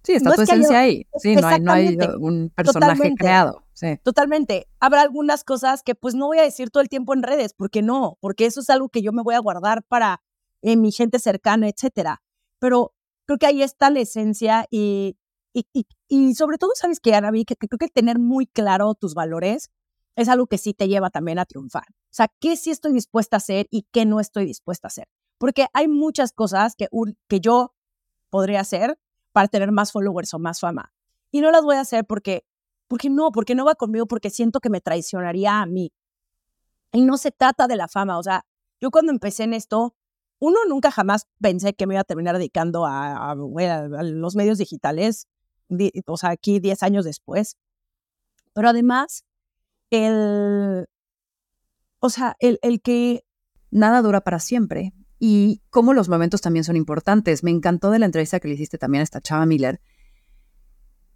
[0.03, 1.07] Sí, está tu esencia ahí.
[1.15, 3.63] Sí, no hay, no hay, un personaje creado.
[4.03, 4.67] Totalmente.
[4.79, 7.81] Habrá algunas cosas que pues no voy a decir todo el tiempo en redes, porque
[7.81, 10.21] no, porque eso es algo que yo me voy a guardar para
[10.61, 12.21] eh, mi gente cercana, etcétera.
[12.59, 12.93] Pero
[13.25, 15.17] creo que ahí está la esencia y,
[15.53, 15.65] y,
[16.09, 17.31] y, sobre todo, ¿sabes qué, Ana?
[17.31, 19.71] Que, que creo que tener muy claro tus valores
[20.15, 21.85] es algo que sí te lleva también a triunfar.
[21.89, 25.07] O sea, ¿qué sí estoy dispuesta a hacer y qué no estoy dispuesta a hacer?
[25.37, 26.87] Porque hay muchas cosas que,
[27.27, 27.73] que yo
[28.29, 28.99] podría hacer
[29.31, 30.93] para tener más followers o más fama.
[31.31, 32.45] Y no las voy a hacer porque,
[32.87, 35.91] porque no, porque no va conmigo, porque siento que me traicionaría a mí.
[36.91, 38.45] Y no se trata de la fama, o sea,
[38.79, 39.95] yo cuando empecé en esto,
[40.39, 45.27] uno nunca jamás pensé que me iba a terminar dedicando a, los medios digitales,
[46.05, 47.57] o sea, aquí 10 años después.
[48.53, 49.23] Pero además,
[49.93, 50.87] el,
[51.99, 53.23] o sea, el, el que
[53.69, 57.43] nada dura para siempre y cómo los momentos también son importantes.
[57.43, 59.79] Me encantó de la entrevista que le hiciste también a esta chava Miller,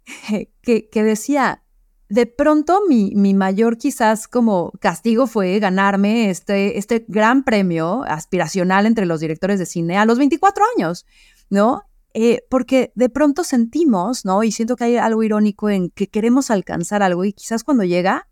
[0.62, 1.64] que, que decía,
[2.08, 8.86] de pronto mi, mi, mayor quizás como castigo fue ganarme este, este gran premio aspiracional
[8.86, 11.04] entre los directores de cine a los 24 años,
[11.50, 11.82] ¿no?
[12.14, 14.42] Eh, porque de pronto sentimos, ¿no?
[14.42, 18.28] Y siento que hay algo irónico en que queremos alcanzar algo y quizás cuando llega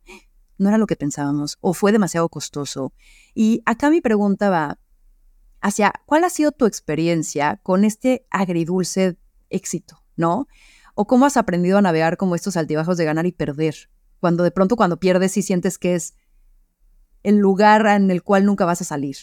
[0.58, 2.92] no era lo que pensábamos o fue demasiado costoso.
[3.34, 4.78] Y acá mi pregunta va,
[5.60, 9.18] hacia cuál ha sido tu experiencia con este agridulce
[9.50, 10.48] éxito, ¿no?
[10.94, 13.74] ¿O cómo has aprendido a navegar como estos altibajos de ganar y perder?
[14.20, 16.14] Cuando de pronto cuando pierdes sí sientes que es
[17.22, 19.16] el lugar en el cual nunca vas a salir.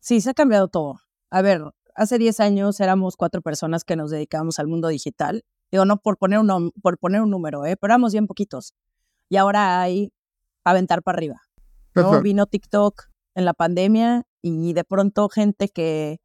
[0.00, 1.00] Sí, se ha cambiado todo.
[1.30, 1.62] A ver,
[1.94, 5.44] hace 10 años éramos cuatro personas que nos dedicábamos al mundo digital.
[5.70, 7.76] Digo, no por poner un, por poner un número, ¿eh?
[7.76, 8.74] pero éramos bien poquitos.
[9.28, 10.12] Y ahora hay
[10.72, 11.40] aventar para arriba.
[11.94, 12.20] ¿no?
[12.22, 16.18] Vino TikTok en la pandemia y de pronto gente que,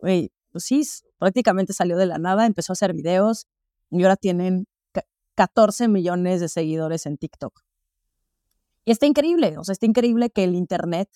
[0.00, 0.30] pues
[0.64, 0.82] sí,
[1.18, 3.46] prácticamente salió de la nada, empezó a hacer videos
[3.90, 4.66] y ahora tienen
[5.34, 7.60] 14 millones de seguidores en TikTok.
[8.84, 11.08] Y está increíble, o sea, está increíble que el Internet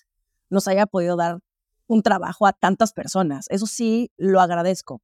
[0.49, 1.39] nos haya podido dar
[1.87, 3.47] un trabajo a tantas personas.
[3.49, 5.01] Eso sí, lo agradezco.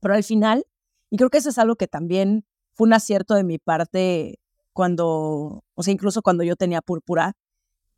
[0.00, 0.66] Pero al final,
[1.10, 4.38] y creo que eso es algo que también fue un acierto de mi parte
[4.76, 7.32] cuando, o sea, incluso cuando yo tenía púrpura,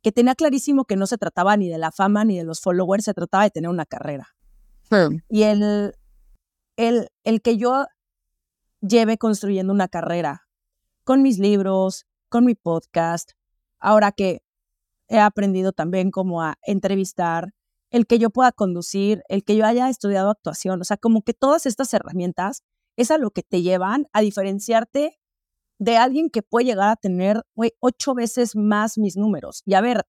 [0.01, 3.03] que tenía clarísimo que no se trataba ni de la fama ni de los followers,
[3.03, 4.29] se trataba de tener una carrera.
[5.27, 5.93] Y el,
[6.77, 7.85] el, el que yo
[8.79, 10.47] lleve construyendo una carrera
[11.03, 13.31] con mis libros, con mi podcast,
[13.77, 14.41] ahora que
[15.09, 17.53] he aprendido también como a entrevistar,
[17.91, 21.33] el que yo pueda conducir, el que yo haya estudiado actuación, o sea, como que
[21.33, 22.63] todas estas herramientas
[22.95, 25.18] es a lo que te llevan a diferenciarte
[25.79, 27.41] de alguien que puede llegar a tener
[27.79, 29.63] ocho veces más mis números.
[29.65, 30.05] Y a ver,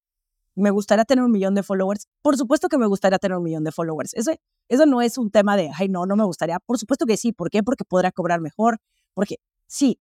[0.56, 2.08] me gustaría tener un millón de followers.
[2.22, 4.12] Por supuesto que me gustaría tener un millón de followers.
[4.14, 4.32] Eso,
[4.68, 6.58] eso no es un tema de, ay, no, no me gustaría.
[6.58, 7.32] Por supuesto que sí.
[7.32, 7.62] ¿Por qué?
[7.62, 8.78] Porque podría cobrar mejor.
[9.14, 9.36] Porque
[9.68, 10.00] sí.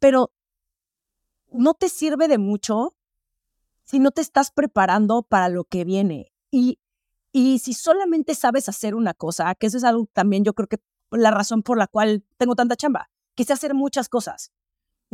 [0.00, 0.32] Pero
[1.52, 2.96] no te sirve de mucho
[3.84, 6.32] si no te estás preparando para lo que viene.
[6.50, 6.80] Y,
[7.30, 10.78] y si solamente sabes hacer una cosa, que eso es algo también yo creo que
[11.12, 14.50] la razón por la cual tengo tanta chamba, que sé hacer muchas cosas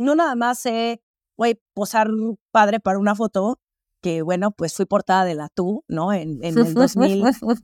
[0.01, 1.01] no nada más sé,
[1.37, 2.09] güey, posar
[2.51, 3.59] padre para una foto,
[4.01, 6.11] que bueno, pues fui portada de la tú, ¿no?
[6.11, 7.23] En, en el 2000.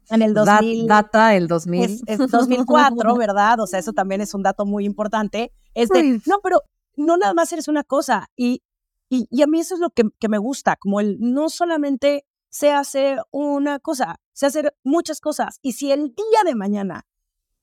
[0.10, 0.88] en el 2000.
[0.88, 2.02] Data el 2000.
[2.06, 3.60] Es, 2004, ¿verdad?
[3.60, 5.52] O sea, eso también es un dato muy importante.
[5.74, 6.62] Este, no, pero
[6.96, 8.30] no nada más eres una cosa.
[8.36, 8.62] Y,
[9.10, 12.26] y, y a mí eso es lo que, que, me gusta, como el no solamente
[12.50, 15.58] sé hacer una cosa, sé hacer muchas cosas.
[15.62, 17.06] Y si el día de mañana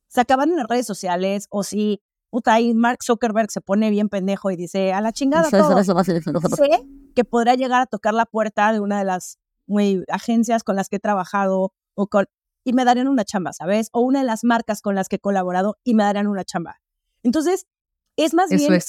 [0.09, 2.03] se acaban en las redes sociales o si
[2.35, 5.85] puta, ahí Mark Zuckerberg se pone bien pendejo y dice, a la chingada todo.
[6.57, 6.83] sé
[7.15, 10.89] que podrá llegar a tocar la puerta de una de las muy, agencias con las
[10.89, 12.27] que he trabajado o con,
[12.65, 13.89] y me darían una chamba, ¿sabes?
[13.93, 16.81] O una de las marcas con las que he colaborado y me darían una chamba.
[17.23, 17.69] Entonces,
[18.17, 18.83] es más bien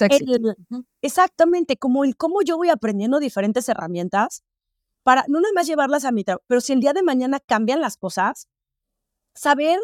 [1.03, 4.43] exactamente como el cómo yo voy aprendiendo diferentes herramientas
[5.03, 7.79] para no nada más llevarlas a mi trabajo, pero si el día de mañana cambian
[7.79, 8.47] las cosas,
[9.36, 9.79] saber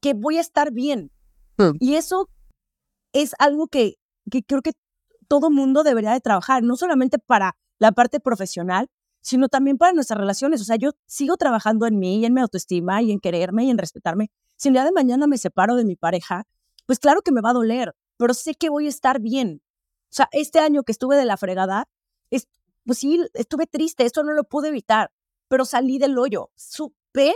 [0.00, 1.12] que voy a estar bien.
[1.78, 2.28] Y eso
[3.12, 3.96] es algo que,
[4.30, 4.72] que creo que
[5.28, 8.88] todo mundo debería de trabajar, no solamente para la parte profesional,
[9.20, 10.60] sino también para nuestras relaciones.
[10.60, 13.70] O sea, yo sigo trabajando en mí y en mi autoestima y en quererme y
[13.70, 14.30] en respetarme.
[14.56, 16.46] Si el día de mañana me separo de mi pareja,
[16.86, 19.62] pues claro que me va a doler, pero sé que voy a estar bien.
[20.10, 21.88] O sea, este año que estuve de la fregada,
[22.30, 22.48] es,
[22.84, 25.12] pues sí, estuve triste, esto no lo pude evitar,
[25.48, 27.34] pero salí del hoyo, supe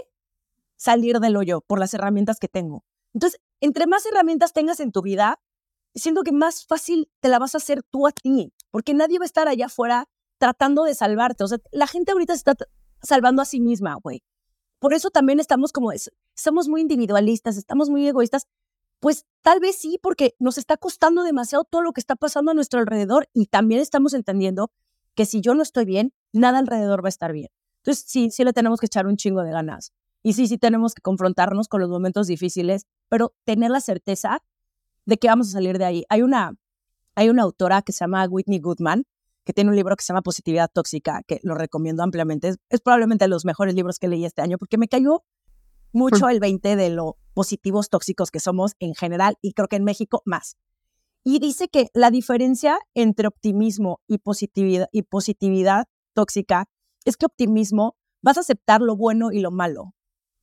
[0.76, 2.84] salir del hoyo por las herramientas que tengo.
[3.12, 5.40] Entonces, entre más herramientas tengas en tu vida,
[5.94, 9.24] siento que más fácil te la vas a hacer tú a ti, porque nadie va
[9.24, 11.44] a estar allá afuera tratando de salvarte.
[11.44, 12.56] O sea, la gente ahorita se está
[13.02, 14.22] salvando a sí misma, güey.
[14.78, 18.46] Por eso también estamos como, estamos muy individualistas, estamos muy egoístas.
[19.00, 22.54] Pues tal vez sí, porque nos está costando demasiado todo lo que está pasando a
[22.54, 24.70] nuestro alrededor y también estamos entendiendo
[25.14, 27.48] que si yo no estoy bien, nada alrededor va a estar bien.
[27.78, 29.92] Entonces, sí, sí le tenemos que echar un chingo de ganas.
[30.22, 34.42] Y sí, sí tenemos que confrontarnos con los momentos difíciles, pero tener la certeza
[35.06, 36.04] de que vamos a salir de ahí.
[36.08, 36.54] Hay una,
[37.14, 39.04] hay una autora que se llama Whitney Goodman,
[39.44, 42.54] que tiene un libro que se llama Positividad Tóxica, que lo recomiendo ampliamente.
[42.68, 45.22] Es, probablemente de los mejores libros que leí este año, porque me cayó
[45.92, 49.84] mucho el 20 de lo positivos tóxicos que somos en general y creo que en
[49.84, 50.56] México más.
[51.22, 56.66] Y dice que la diferencia entre optimismo y positividad, y positividad tóxica
[57.04, 59.94] es que optimismo vas a aceptar lo bueno y lo malo,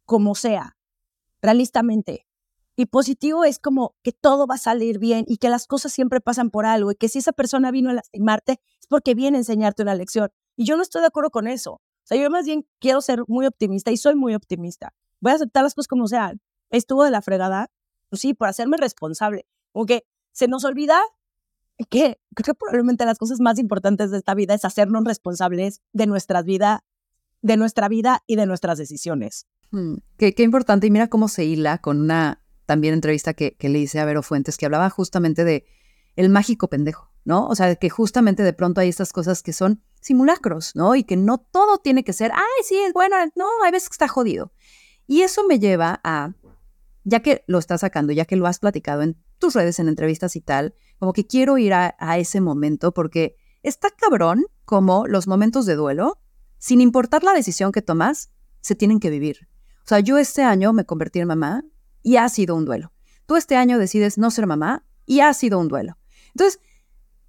[0.06, 0.78] como sea,
[1.42, 2.28] realistamente.
[2.76, 6.22] Y positivo es como que todo va a salir bien y que las cosas siempre
[6.22, 9.42] pasan por algo y que si esa persona vino a lastimarte es porque viene a
[9.42, 10.30] enseñarte una lección.
[10.56, 11.74] Y yo no estoy de acuerdo con eso.
[11.74, 14.94] O sea, yo más bien quiero ser muy optimista y soy muy optimista.
[15.20, 16.42] Voy a aceptar las cosas como sean.
[16.70, 17.70] Estuvo de la fregada,
[18.10, 19.46] pues sí, por hacerme responsable.
[19.74, 21.00] Aunque se nos olvida
[21.90, 26.08] que creo que probablemente las cosas más importantes de esta vida es hacernos responsables de
[26.08, 26.84] nuestra vida,
[27.42, 29.48] de nuestra vida y de nuestras decisiones.
[29.72, 30.88] Hmm, qué, qué importante.
[30.88, 32.41] Y mira cómo se hila con una
[32.72, 35.66] también entrevista que, le hice a Vero Fuentes, que hablaba justamente de
[36.16, 37.46] el mágico pendejo, ¿no?
[37.50, 40.96] O sea, que justamente de pronto hay estas cosas que son simulacros, ¿no?
[40.96, 43.96] Y que no todo tiene que ser, ay, sí, es bueno, no, hay veces que
[43.96, 44.54] está jodido.
[45.06, 46.32] Y eso me lleva a,
[47.04, 50.38] ya que lo estás sacando, ya que lo has platicado en tus redes en entrevistas
[50.38, 55.28] y tal, como que quiero ir a, a ese momento porque está cabrón como los
[55.28, 56.22] momentos de duelo,
[56.58, 58.32] sin importar la decisión que tomas,
[58.62, 59.50] se tienen que vivir.
[59.84, 61.66] O sea, yo este año me convertí en mamá
[62.04, 62.92] y ha sido un duelo.
[63.26, 65.98] Tú este año decides no ser mamá y ha sido un duelo.
[66.30, 66.60] Entonces,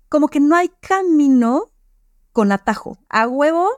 [0.09, 1.73] como que no hay camino
[2.33, 2.99] con atajo.
[3.09, 3.69] A huevo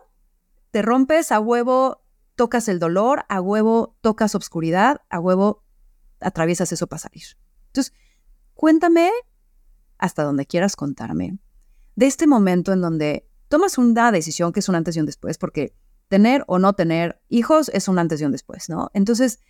[0.71, 2.03] te rompes, a huevo
[2.35, 5.63] tocas el dolor, a huevo tocas obscuridad, a huevo
[6.21, 7.25] atraviesas eso para salir.
[7.67, 7.93] Entonces,
[8.55, 9.11] cuéntame
[9.99, 11.39] hasta donde quieras contarme
[11.97, 15.39] de este momento en donde tomas una decisión que es un antes y un después,
[15.39, 15.77] porque
[16.09, 18.91] tener o no tener hijos es un antes y un después, ¿no?
[18.95, 19.41] Entonces,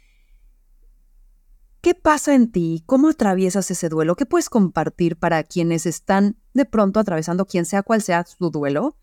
[1.85, 2.83] ¿qué pasa en ti?
[2.87, 4.17] ¿Cómo atraviesas ese duelo?
[4.17, 8.97] ¿Qué puedes compartir para quienes están de pronto atravesando, quien sea cual sea su duelo?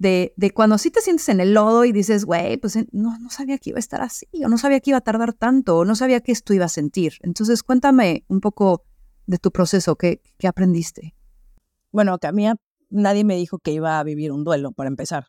[0.00, 3.16] De, de cuando sí te sientes en el lodo y dices, güey, pues eh, no,
[3.20, 5.78] no sabía que iba a estar así, o no sabía que iba a tardar tanto,
[5.78, 7.12] o no sabía que esto iba a sentir.
[7.20, 8.84] Entonces, cuéntame un poco
[9.26, 11.14] de tu proceso, ¿qué, qué aprendiste?
[11.92, 12.48] Bueno, que a mí
[12.90, 15.28] nadie me dijo que iba a vivir un duelo, para empezar,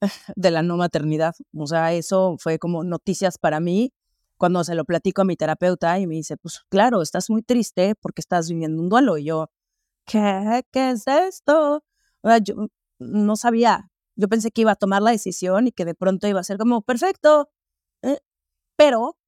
[0.36, 1.34] de la no maternidad.
[1.56, 3.92] O sea, eso fue como noticias para mí
[4.38, 7.94] cuando se lo platico a mi terapeuta y me dice, pues claro, estás muy triste
[7.96, 9.18] porque estás viviendo un duelo.
[9.18, 9.50] Y yo,
[10.06, 10.64] ¿qué?
[10.72, 11.84] ¿Qué es esto?
[12.22, 13.90] O sea, yo no sabía.
[14.16, 16.58] Yo pensé que iba a tomar la decisión y que de pronto iba a ser
[16.58, 17.50] como, perfecto.
[18.02, 18.18] Eh,
[18.76, 19.18] pero,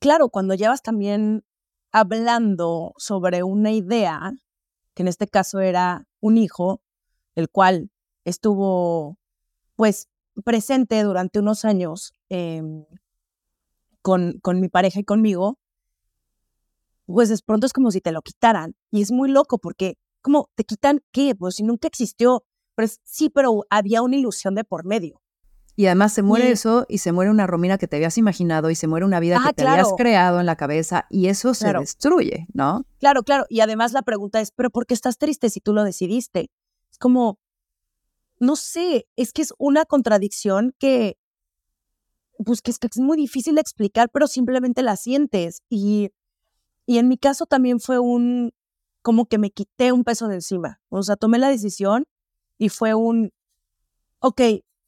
[0.00, 1.44] claro, cuando llevas también
[1.92, 4.32] hablando sobre una idea,
[4.94, 6.82] que en este caso era un hijo,
[7.34, 7.90] el cual
[8.24, 9.18] estuvo
[9.76, 10.08] pues
[10.44, 12.84] presente durante unos años em,
[14.04, 15.58] con, con mi pareja y conmigo,
[17.06, 18.76] pues de pronto es como si te lo quitaran.
[18.90, 21.34] Y es muy loco porque, como, ¿te quitan qué?
[21.34, 22.44] Pues si nunca existió.
[22.74, 25.22] Pues sí, pero había una ilusión de por medio.
[25.74, 28.74] Y además se muere eso y se muere una Romina que te habías imaginado y
[28.74, 32.46] se muere una vida que te habías creado en la cabeza y eso se destruye,
[32.52, 32.84] ¿no?
[32.98, 33.46] Claro, claro.
[33.48, 36.50] Y además la pregunta es, ¿pero por qué estás triste si tú lo decidiste?
[36.90, 37.38] Es como,
[38.38, 41.16] no sé, es que es una contradicción que,
[42.44, 45.62] pues que es, que es muy difícil de explicar, pero simplemente la sientes.
[45.68, 46.10] Y,
[46.86, 48.52] y en mi caso también fue un,
[49.02, 50.80] como que me quité un peso de encima.
[50.88, 52.06] O sea, tomé la decisión
[52.58, 53.32] y fue un,
[54.20, 54.40] ok,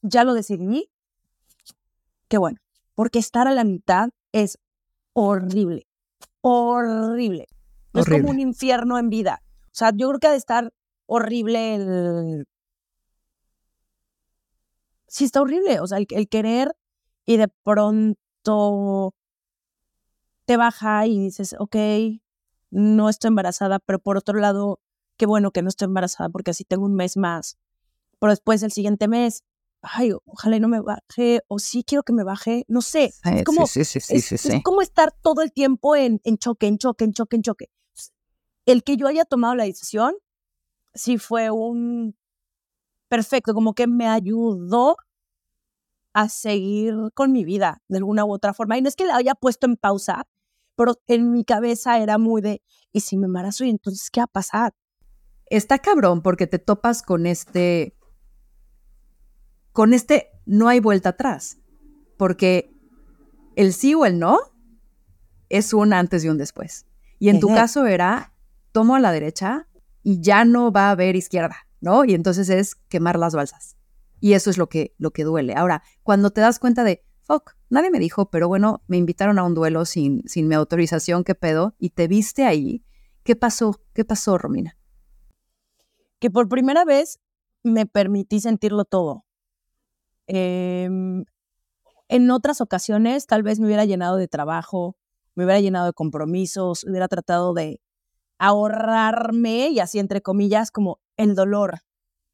[0.02, 0.90] ya lo decidí,
[2.28, 2.58] qué bueno,
[2.94, 4.58] porque estar a la mitad es
[5.12, 5.86] horrible,
[6.40, 7.46] horrible.
[7.94, 9.42] Es como un infierno en vida.
[9.66, 10.72] O sea, yo creo que ha de estar
[11.06, 12.46] horrible el...
[15.06, 15.80] Sí, está horrible.
[15.80, 16.76] O sea, el, el querer
[17.26, 19.14] y de pronto
[20.46, 21.76] te baja y dices, ok,
[22.70, 24.80] no estoy embarazada, pero por otro lado,
[25.16, 27.58] qué bueno que no estoy embarazada porque así tengo un mes más.
[28.18, 29.44] Pero después el siguiente mes
[29.82, 33.12] ay, ojalá no me baje, o sí quiero que me baje, no sé.
[33.24, 37.36] Es como, es, como estar todo el tiempo en, en choque, en choque, en choque,
[37.36, 37.70] en choque.
[38.64, 40.14] El que yo haya tomado la decisión,
[40.94, 42.16] sí fue un
[43.08, 44.96] perfecto, como que me ayudó
[46.16, 48.78] a seguir con mi vida de alguna u otra forma.
[48.78, 50.26] Y no es que la haya puesto en pausa,
[50.74, 54.24] pero en mi cabeza era muy de, ¿y si me embarazo y entonces qué va
[54.24, 54.74] a pasar?
[55.44, 57.94] Está cabrón porque te topas con este
[59.72, 61.58] con este no hay vuelta atrás,
[62.16, 62.74] porque
[63.54, 64.38] el sí o el no
[65.50, 66.86] es un antes y un después.
[67.18, 68.32] Y en tu caso era,
[68.72, 69.68] tomo a la derecha
[70.02, 72.06] y ya no va a haber izquierda, ¿no?
[72.06, 73.75] Y entonces es quemar las balsas.
[74.20, 75.54] Y eso es lo que, lo que duele.
[75.54, 79.44] Ahora, cuando te das cuenta de, fuck, nadie me dijo, pero bueno, me invitaron a
[79.44, 81.74] un duelo sin, sin mi autorización, ¿qué pedo?
[81.78, 82.84] Y te viste ahí,
[83.24, 83.80] ¿qué pasó?
[83.92, 84.78] ¿Qué pasó, Romina?
[86.18, 87.20] Que por primera vez
[87.62, 89.24] me permití sentirlo todo.
[90.28, 91.24] Em,
[92.08, 94.96] en otras ocasiones tal vez me hubiera llenado de trabajo,
[95.34, 97.80] me hubiera llenado de compromisos, hubiera tratado de
[98.38, 101.80] ahorrarme y así entre comillas como el dolor.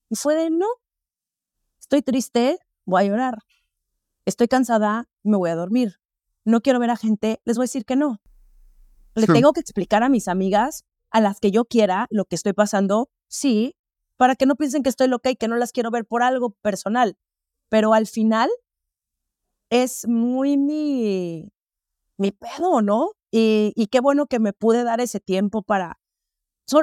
[0.08, 0.66] Y fue de no,
[1.92, 3.38] estoy triste, voy a llorar.
[4.24, 6.00] Estoy cansada, me voy a dormir.
[6.44, 8.22] No quiero ver a gente, les voy a decir que no.
[9.14, 12.54] Le tengo que explicar a mis amigas, a las que yo quiera, lo que estoy
[12.54, 13.76] pasando, sí,
[14.16, 16.50] para que no piensen que estoy loca y que no las quiero ver por algo
[16.62, 17.18] personal
[17.72, 18.50] pero al final
[19.70, 21.50] es muy mi,
[22.18, 23.12] mi pedo, ¿no?
[23.30, 25.98] Y, y, qué bueno que me pude dar ese tiempo para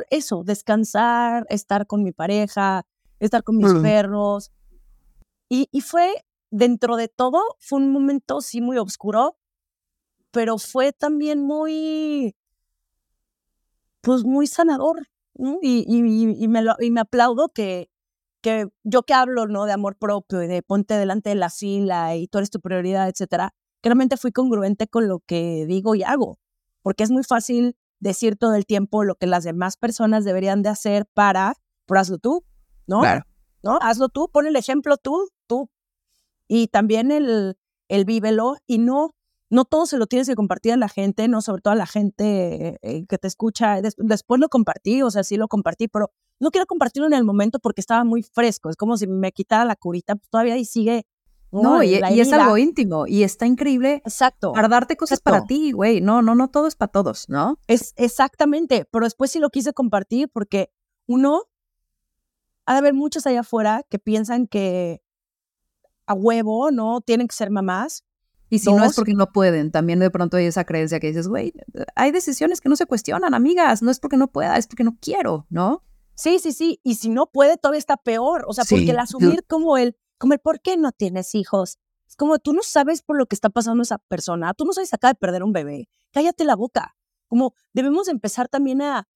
[0.09, 2.88] eso, descansar, estar con mi pareja,
[3.19, 4.51] estar con mis perros.
[5.49, 6.13] Y, y fue,
[6.51, 9.37] dentro de todo, fue un momento sí muy oscuro,
[10.31, 12.35] pero fue también muy,
[14.01, 15.07] pues muy sanador.
[15.61, 17.89] Y, y, y, me lo, y me aplaudo que,
[18.41, 19.65] que yo que hablo, ¿no?
[19.65, 23.07] De amor propio y de ponte delante de la fila y tú eres tu prioridad,
[23.07, 26.39] etcétera, realmente fui congruente con lo que digo y hago,
[26.81, 30.69] porque es muy fácil decir todo el tiempo lo que las demás personas deberían de
[30.69, 32.43] hacer para, pero hazlo tú,
[32.87, 32.99] ¿no?
[33.01, 33.25] Claro.
[33.61, 33.77] ¿No?
[33.81, 35.29] Hazlo tú, pon el ejemplo tú.
[36.49, 39.15] Y también el, el vívelo y no,
[39.49, 41.85] no todo se lo tienes que compartir a la gente, no sobre todo a la
[41.85, 43.81] gente eh, que te escucha.
[43.81, 47.59] después lo compartí, o sea, sí lo compartí, pero no quiero compartirlo en el momento
[47.59, 48.69] porque estaba muy fresco.
[48.69, 51.05] Es como si me quitara la curita, pues todavía ahí sigue.
[51.51, 54.03] No, y, es algo íntimo y está increíble.
[54.05, 54.53] Exacto.
[54.53, 55.99] Para darte cosas para ti, güey.
[55.99, 57.57] No, no, no todo es para todos, ¿no?
[57.67, 60.71] Es exactamente, pero después sí lo quise compartir porque
[61.07, 61.45] uno,
[62.67, 65.01] ha de haber muchos allá afuera que piensan que
[66.10, 67.01] a huevo, ¿no?
[67.01, 68.03] Tienen que ser mamás.
[68.49, 71.28] Y si no es porque no pueden, también de pronto hay esa creencia que dices,
[71.28, 71.53] güey,
[71.95, 74.97] hay decisiones que no se cuestionan, amigas, no es porque no pueda, es porque no
[74.99, 75.84] quiero, ¿no?
[76.16, 79.45] Sí, sí, sí, y si no puede, todavía está peor, o sea, porque el asumir
[79.47, 81.78] como el, como el, ¿por qué no tienes hijos?
[82.07, 84.91] Es como tú no sabes por lo que está pasando esa persona, tú no sabes
[84.95, 86.95] acaba de perder un bebé, cállate la boca.
[87.28, 89.07] Como debemos empezar también a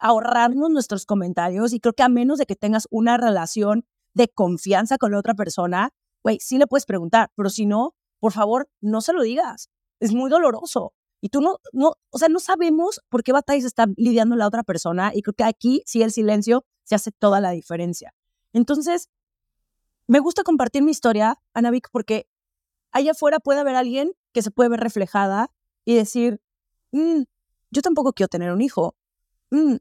[0.00, 3.84] ahorrarnos nuestros comentarios y creo que a menos de que tengas una relación
[4.14, 5.92] de confianza con la otra persona,
[6.22, 9.70] güey, sí le puedes preguntar, pero si no, por favor, no se lo digas.
[10.00, 10.92] Es muy doloroso.
[11.20, 14.62] Y tú no, no, o sea, no sabemos por qué batallas está lidiando la otra
[14.62, 18.14] persona y creo que aquí sí el silencio se hace toda la diferencia.
[18.52, 19.10] Entonces,
[20.06, 22.26] me gusta compartir mi historia, Anavik, porque
[22.90, 25.52] allá afuera puede haber alguien que se puede ver reflejada
[25.84, 26.40] y decir,
[26.92, 27.22] mm,
[27.70, 28.96] yo tampoco quiero tener un hijo.
[29.50, 29.76] Mm,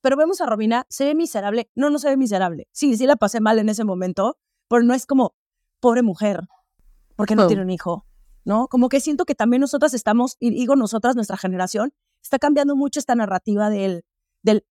[0.00, 1.70] pero vemos a Robina, se ve miserable.
[1.74, 2.68] No, no se ve miserable.
[2.72, 5.34] Sí, sí la pasé mal en ese momento, pero no es como,
[5.80, 6.48] pobre mujer,
[7.16, 8.04] porque no tiene un hijo,
[8.44, 8.68] ¿no?
[8.68, 13.00] Como que siento que también nosotras estamos, y digo nosotras, nuestra generación, está cambiando mucho
[13.00, 14.04] esta narrativa del,
[14.42, 14.64] del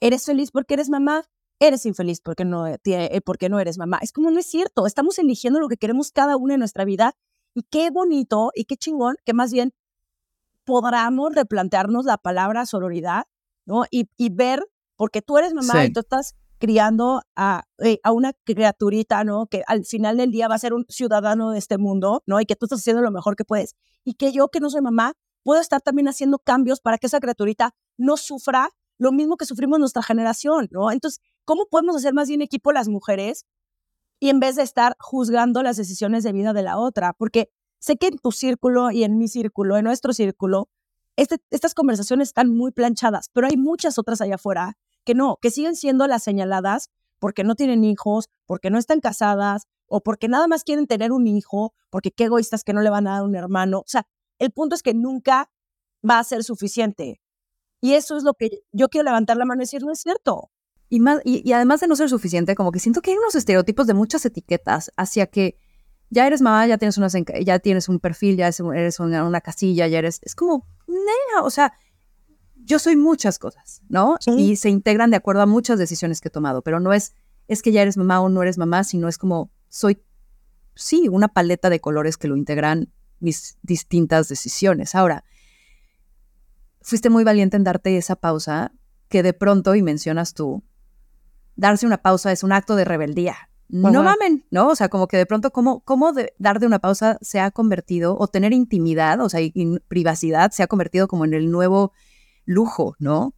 [0.00, 1.24] eres feliz porque eres mamá,
[1.58, 3.98] eres infeliz porque no, eh, porque no eres mamá.
[4.02, 7.14] Es como no es cierto, estamos eligiendo lo que queremos cada una en nuestra vida
[7.54, 9.72] y qué bonito y qué chingón que más bien
[10.64, 13.24] podamos replantearnos la palabra sororidad,
[13.64, 13.84] ¿no?
[13.90, 14.64] Y, y ver,
[14.96, 19.46] porque tú eres mamá y tú estás criando a, eh, a, una criaturita, ¿no?
[19.46, 22.40] Que al final del día va a ser un ciudadano de este mundo, ¿no?
[22.40, 23.74] Y que tú estás haciendo lo mejor que puedes.
[24.04, 27.18] Y que yo, que no soy mamá, puedo estar también haciendo cambios para que esa
[27.18, 30.92] criaturita no sufra lo mismo que sufrimos nuestra generación, ¿no?
[30.92, 33.44] Entonces, ¿cómo podemos hacer más bien equipo las mujeres
[34.20, 37.12] y en vez de estar juzgando las decisiones de vida de la otra?
[37.12, 37.50] Porque
[37.80, 40.68] sé que en tu círculo y en mi círculo, en nuestro círculo,
[41.16, 45.50] este, estas conversaciones están muy planchadas, pero hay muchas otras allá afuera que no, que
[45.50, 50.48] siguen siendo las señaladas porque no tienen hijos, porque no están casadas o porque nada
[50.48, 53.36] más quieren tener un hijo, porque qué egoístas que no le van a dar un
[53.36, 53.80] hermano.
[53.80, 54.06] O sea,
[54.38, 55.50] el punto es que nunca
[56.08, 57.20] va a ser suficiente.
[57.80, 60.50] Y eso es lo que yo quiero levantar la mano y decir, no es cierto.
[60.88, 63.86] Y, más, y, además de no ser suficiente, como que siento que hay unos estereotipos
[63.86, 65.58] de muchas etiquetas hacia que
[66.10, 67.08] ya eres mamá, ya tienes, una,
[67.42, 70.20] ya tienes un perfil, ya eres una, una casilla, ya eres...
[70.22, 70.66] Es como,
[71.42, 71.72] o sea,
[72.64, 74.16] yo soy muchas cosas, ¿no?
[74.26, 77.14] Y se integran de acuerdo a muchas decisiones que he tomado, pero no es,
[77.48, 80.02] es que ya eres mamá o no eres mamá, sino es como, soy,
[80.74, 84.94] sí, una paleta de colores que lo integran mis distintas decisiones.
[84.94, 85.24] Ahora,
[86.80, 88.72] fuiste muy valiente en darte esa pausa
[89.08, 90.62] que de pronto, y mencionas tú,
[91.56, 93.36] darse una pausa es un acto de rebeldía.
[93.68, 94.68] No mamen, ¿no?
[94.68, 97.50] O sea, como que de pronto, ¿cómo, cómo de, dar de una pausa se ha
[97.50, 99.52] convertido, o tener intimidad, o sea, y
[99.88, 101.92] privacidad se ha convertido como en el nuevo
[102.44, 103.34] lujo, ¿no?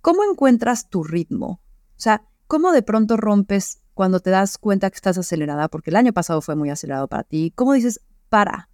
[0.00, 1.60] ¿Cómo encuentras tu ritmo?
[1.90, 5.68] O sea, ¿cómo de pronto rompes cuando te das cuenta que estás acelerada?
[5.68, 7.52] Porque el año pasado fue muy acelerado para ti.
[7.54, 8.70] ¿Cómo dices, para,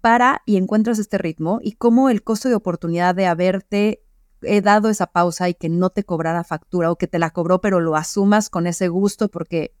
[0.00, 1.60] para y encuentras este ritmo?
[1.62, 4.02] ¿Y cómo el costo de oportunidad de haberte
[4.42, 7.60] he dado esa pausa y que no te cobrara factura o que te la cobró,
[7.60, 9.74] pero lo asumas con ese gusto porque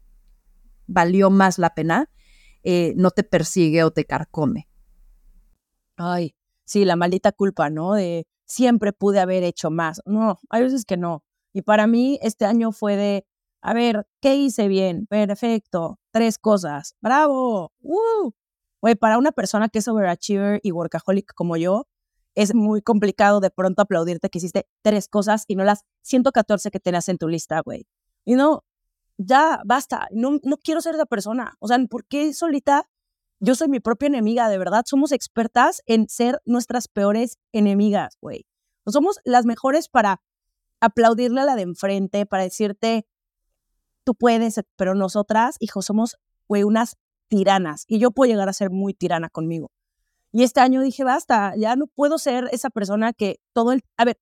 [0.86, 2.10] valió más la pena,
[2.62, 4.68] eh, no te persigue o te carcome.
[5.96, 6.34] Ay,
[6.64, 7.94] sí, la maldita culpa, ¿no?
[7.94, 10.00] De siempre pude haber hecho más.
[10.06, 11.24] No, hay veces que no.
[11.52, 13.26] Y para mí este año fue de,
[13.60, 15.06] a ver, ¿qué hice bien?
[15.06, 15.98] Perfecto.
[16.10, 16.96] Tres cosas.
[17.00, 17.72] ¡Bravo!
[17.80, 18.32] ¡Uh!
[19.00, 21.88] para una persona que es overachiever y workaholic como yo,
[22.36, 26.78] es muy complicado de pronto aplaudirte que hiciste tres cosas y no las 114 que
[26.78, 27.88] tenías en tu lista, güey.
[28.24, 28.64] Y no,
[29.18, 30.06] ya, basta.
[30.12, 31.56] No, no quiero ser esa persona.
[31.58, 32.88] O sea, ¿por qué solita
[33.40, 34.84] yo soy mi propia enemiga, de verdad.
[34.86, 38.46] Somos expertas en ser nuestras peores enemigas, güey.
[38.84, 40.20] No somos las mejores para
[40.80, 43.06] aplaudirle a la de enfrente, para decirte,
[44.04, 46.16] tú puedes, pero nosotras, hijo, somos,
[46.48, 46.96] güey, unas
[47.28, 47.84] tiranas.
[47.88, 49.70] Y yo puedo llegar a ser muy tirana conmigo.
[50.32, 53.82] Y este año dije, basta, ya no puedo ser esa persona que todo el...
[53.96, 54.20] A ver,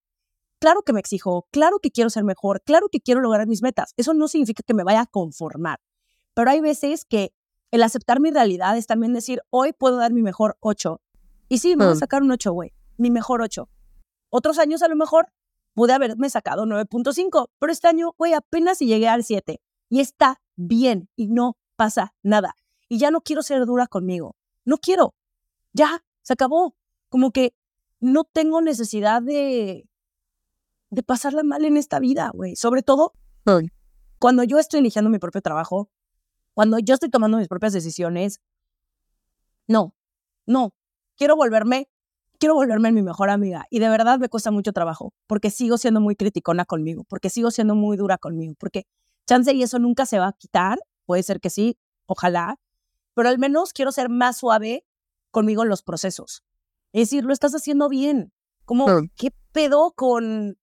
[0.61, 3.93] claro que me exijo, claro que quiero ser mejor, claro que quiero lograr mis metas.
[3.97, 5.81] Eso no significa que me vaya a conformar.
[6.35, 7.33] Pero hay veces que
[7.75, 11.01] el aceptar mi realidad es también decir, hoy puedo dar mi mejor 8.
[11.49, 11.99] Y sí, me voy a mm.
[11.99, 13.69] sacar un 8, güey, mi mejor 8.
[14.31, 15.33] Otros años a lo mejor
[15.75, 20.41] pude haberme sacado 9.5, pero este año, güey, apenas si llegué al 7 y está
[20.55, 22.55] bien y no pasa nada.
[22.89, 24.37] Y ya no quiero ser dura conmigo.
[24.65, 25.15] No quiero.
[25.73, 26.77] Ya, se acabó.
[27.09, 27.55] Como que
[27.99, 29.89] no tengo necesidad de,
[30.91, 32.55] de pasarla mal en esta vida, güey.
[32.55, 33.15] Sobre todo
[34.21, 35.91] cuando yo estoy eligiendo mi propio trabajo,
[36.55, 38.41] cuando yo estoy tomando mis propias decisiones.
[39.67, 39.95] No,
[40.47, 40.75] no.
[41.17, 41.89] Quiero volverme
[42.39, 43.65] quiero volverme mi mejor amiga.
[43.71, 47.51] Y de verdad me cuesta mucho trabajo, porque sigo siendo muy criticona conmigo, porque sigo
[47.51, 48.87] siendo muy dura conmigo, porque
[49.27, 50.79] chance y eso nunca se va a quitar.
[51.07, 52.59] Puede ser que sí, ojalá,
[53.15, 54.85] pero al menos quiero ser más suave
[55.31, 56.45] conmigo en los procesos.
[56.93, 58.33] Es decir, lo estás haciendo bien.
[58.67, 58.87] Como,
[59.17, 60.59] ¿qué pedo con...?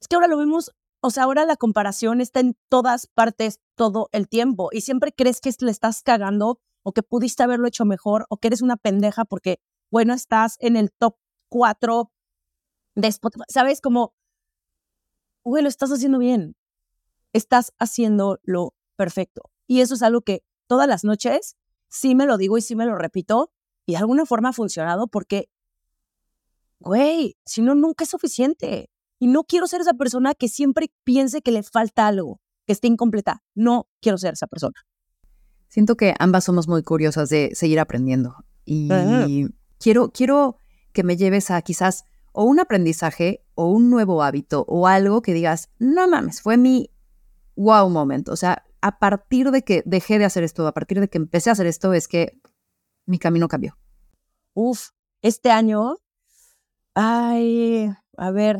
[0.00, 0.72] Es que ahora lo vemos,
[1.06, 5.42] o sea, ahora la comparación está en todas partes todo el tiempo y siempre crees
[5.42, 9.26] que le estás cagando o que pudiste haberlo hecho mejor o que eres una pendeja
[9.26, 11.16] porque bueno, estás en el top
[11.50, 12.10] 4
[12.94, 13.44] de Spotify.
[13.48, 13.82] ¿Sabes?
[13.82, 14.14] Como,
[15.44, 16.56] güey, lo estás haciendo bien.
[17.34, 19.42] Estás haciendo lo perfecto.
[19.66, 21.58] Y eso es algo que todas las noches
[21.90, 23.52] sí me lo digo y sí me lo repito.
[23.84, 25.50] Y de alguna forma ha funcionado porque,
[26.78, 28.88] güey, si no, nunca es suficiente.
[29.24, 32.88] Y no quiero ser esa persona que siempre piense que le falta algo, que esté
[32.88, 33.42] incompleta.
[33.54, 34.74] No quiero ser esa persona.
[35.66, 38.36] Siento que ambas somos muy curiosas de seguir aprendiendo.
[38.66, 39.48] Y
[39.78, 40.58] quiero, quiero
[40.92, 42.04] que me lleves a quizás
[42.34, 46.90] o un aprendizaje o un nuevo hábito o algo que digas, no mames, fue mi
[47.56, 48.30] wow momento.
[48.30, 51.48] O sea, a partir de que dejé de hacer esto, a partir de que empecé
[51.48, 52.42] a hacer esto, es que
[53.06, 53.78] mi camino cambió.
[54.52, 54.90] Uf,
[55.22, 55.96] este año,
[56.92, 58.58] ay, a ver,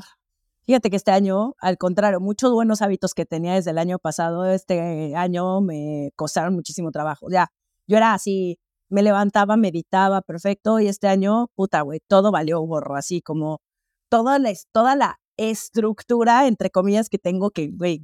[0.65, 4.47] fíjate que este año, al contrario, muchos buenos hábitos que tenía desde el año pasado,
[4.47, 7.29] este año me costaron muchísimo trabajo.
[7.31, 7.49] Ya,
[7.87, 8.59] yo era así,
[8.89, 13.61] me levantaba, meditaba, perfecto, y este año, puta, güey, todo valió borro, así como
[14.09, 18.01] toda la, toda la estructura, entre comillas, que tengo que, güey,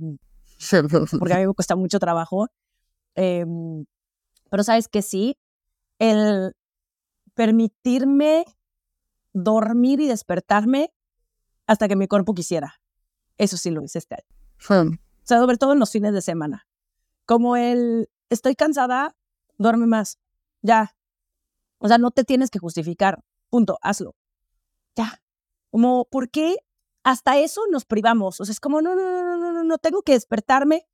[1.18, 2.48] porque a mí me cuesta mucho trabajo.
[3.14, 3.84] Em,
[4.50, 5.38] pero sabes que sí,
[5.98, 6.52] el
[7.34, 8.44] permitirme
[9.32, 10.92] dormir y despertarme
[11.70, 12.80] hasta que mi cuerpo quisiera.
[13.38, 14.90] Eso sí lo hice este año.
[14.92, 16.66] O sea, sobre todo en los fines de semana.
[17.26, 19.16] Como el, estoy cansada,
[19.56, 20.18] duerme más.
[20.62, 20.96] Ya.
[21.78, 23.22] O sea, no te tienes que justificar.
[23.50, 24.16] Punto, hazlo.
[24.96, 25.22] Ya.
[25.70, 26.56] Como, ¿por qué
[27.04, 28.40] hasta eso nos privamos?
[28.40, 30.88] O sea, es como, no, no, no, no, no, no, tengo que despertarme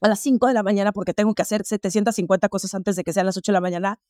[0.00, 3.12] a las 5 de la mañana porque tengo que hacer 750 cosas antes de que
[3.12, 4.00] sean las 8 de la mañana.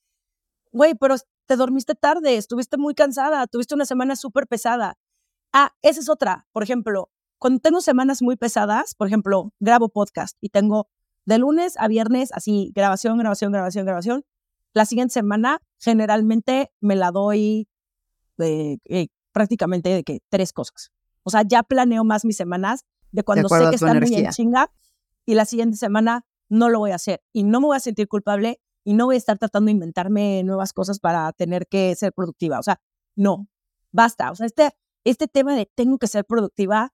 [0.73, 4.97] Güey, pero te dormiste tarde, estuviste muy cansada, tuviste una semana súper pesada.
[5.53, 6.47] Ah, esa es otra.
[6.53, 10.89] Por ejemplo, cuando tengo semanas muy pesadas, por ejemplo, grabo podcast y tengo
[11.25, 14.25] de lunes a viernes así, grabación, grabación, grabación, grabación.
[14.73, 17.69] La siguiente semana generalmente me la doy
[18.37, 20.93] de, eh, prácticamente de que tres cosas.
[21.23, 24.73] O sea, ya planeo más mis semanas de cuando sé que están muy en chinga
[25.27, 28.09] y la siguiente semana no lo voy a hacer y no me voy a sentir
[28.09, 32.13] culpable y no voy a estar tratando de inventarme nuevas cosas para tener que ser
[32.13, 32.59] productiva.
[32.59, 32.81] O sea,
[33.15, 33.49] no,
[33.93, 34.31] basta.
[34.31, 34.71] O sea, este,
[35.05, 36.93] este tema de tengo que ser productiva,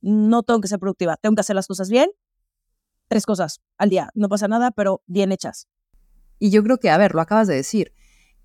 [0.00, 2.10] no tengo que ser productiva, tengo que hacer las cosas bien.
[3.08, 5.66] Tres cosas al día, no pasa nada, pero bien hechas.
[6.38, 7.92] Y yo creo que, a ver, lo acabas de decir,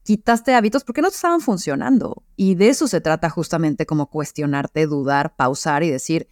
[0.03, 2.23] quitaste hábitos porque no te estaban funcionando.
[2.35, 6.27] Y de eso se trata justamente como cuestionarte, dudar, pausar y decir,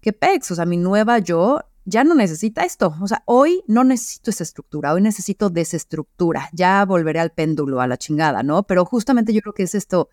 [0.00, 0.50] ¿qué pex?
[0.50, 2.94] O sea, mi nueva yo ya no necesita esto.
[3.00, 6.48] O sea, hoy no necesito esa estructura, hoy necesito desestructura.
[6.52, 8.64] Ya volveré al péndulo, a la chingada, ¿no?
[8.64, 10.08] Pero justamente yo creo que es esto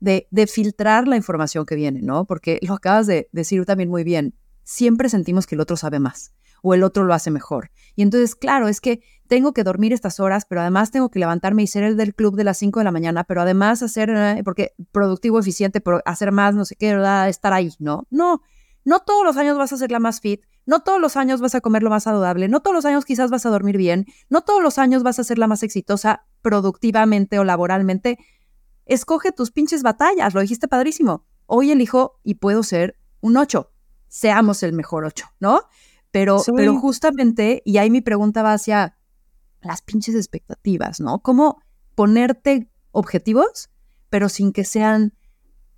[0.00, 2.24] de, filtrar la información que viene, ¿no?
[2.24, 4.34] Porque lo acabas de decir también muy bien.
[4.64, 6.32] Siempre sentimos que el otro sabe más
[6.62, 7.70] o el otro lo hace mejor.
[7.96, 11.62] Y entonces, claro, es que tengo que dormir estas horas, pero además tengo que levantarme
[11.62, 14.42] y ser el del club de las 5 de la mañana, pero además hacer, eh,
[14.44, 16.90] porque productivo, eficiente, pero hacer más, no sé qué,
[17.28, 18.06] estar ahí, ¿no?
[18.10, 18.42] No,
[18.84, 21.54] no todos los años vas a ser la más fit, no todos los años vas
[21.54, 24.42] a comer lo más saludable, no todos los años quizás vas a dormir bien, no
[24.42, 28.18] todos los años vas a ser la más exitosa productivamente o laboralmente.
[28.90, 31.24] Escoge tus pinches batallas, lo dijiste padrísimo.
[31.46, 33.70] Hoy elijo y puedo ser un 8.
[34.08, 35.62] Seamos el mejor 8, ¿no?
[36.10, 38.98] Pero, pero justamente, y ahí mi pregunta va hacia
[39.60, 41.20] las pinches expectativas, ¿no?
[41.22, 41.62] ¿Cómo
[41.94, 43.70] ponerte objetivos,
[44.08, 45.14] pero sin que sean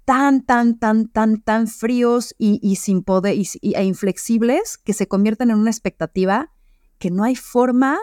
[0.06, 5.50] tan, tan, tan, tan, tan fríos y, sin poder, y, e inflexibles que se conviertan
[5.50, 6.50] en una expectativa
[6.98, 7.98] que no hay forma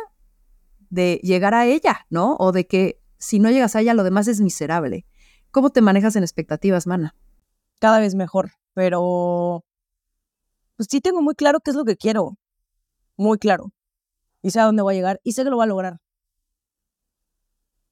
[0.91, 2.36] de llegar a ella, ¿no?
[2.38, 5.05] O de que si no llegas a ella, lo demás es miserable.
[5.51, 7.15] ¿Cómo te manejas en expectativas, mana?
[7.80, 9.65] Cada vez mejor, pero
[10.78, 12.38] pues sí tengo muy claro qué es lo que quiero.
[13.17, 13.74] Muy claro.
[14.41, 15.99] Y sé a dónde voy a llegar y sé que lo voy a lograr.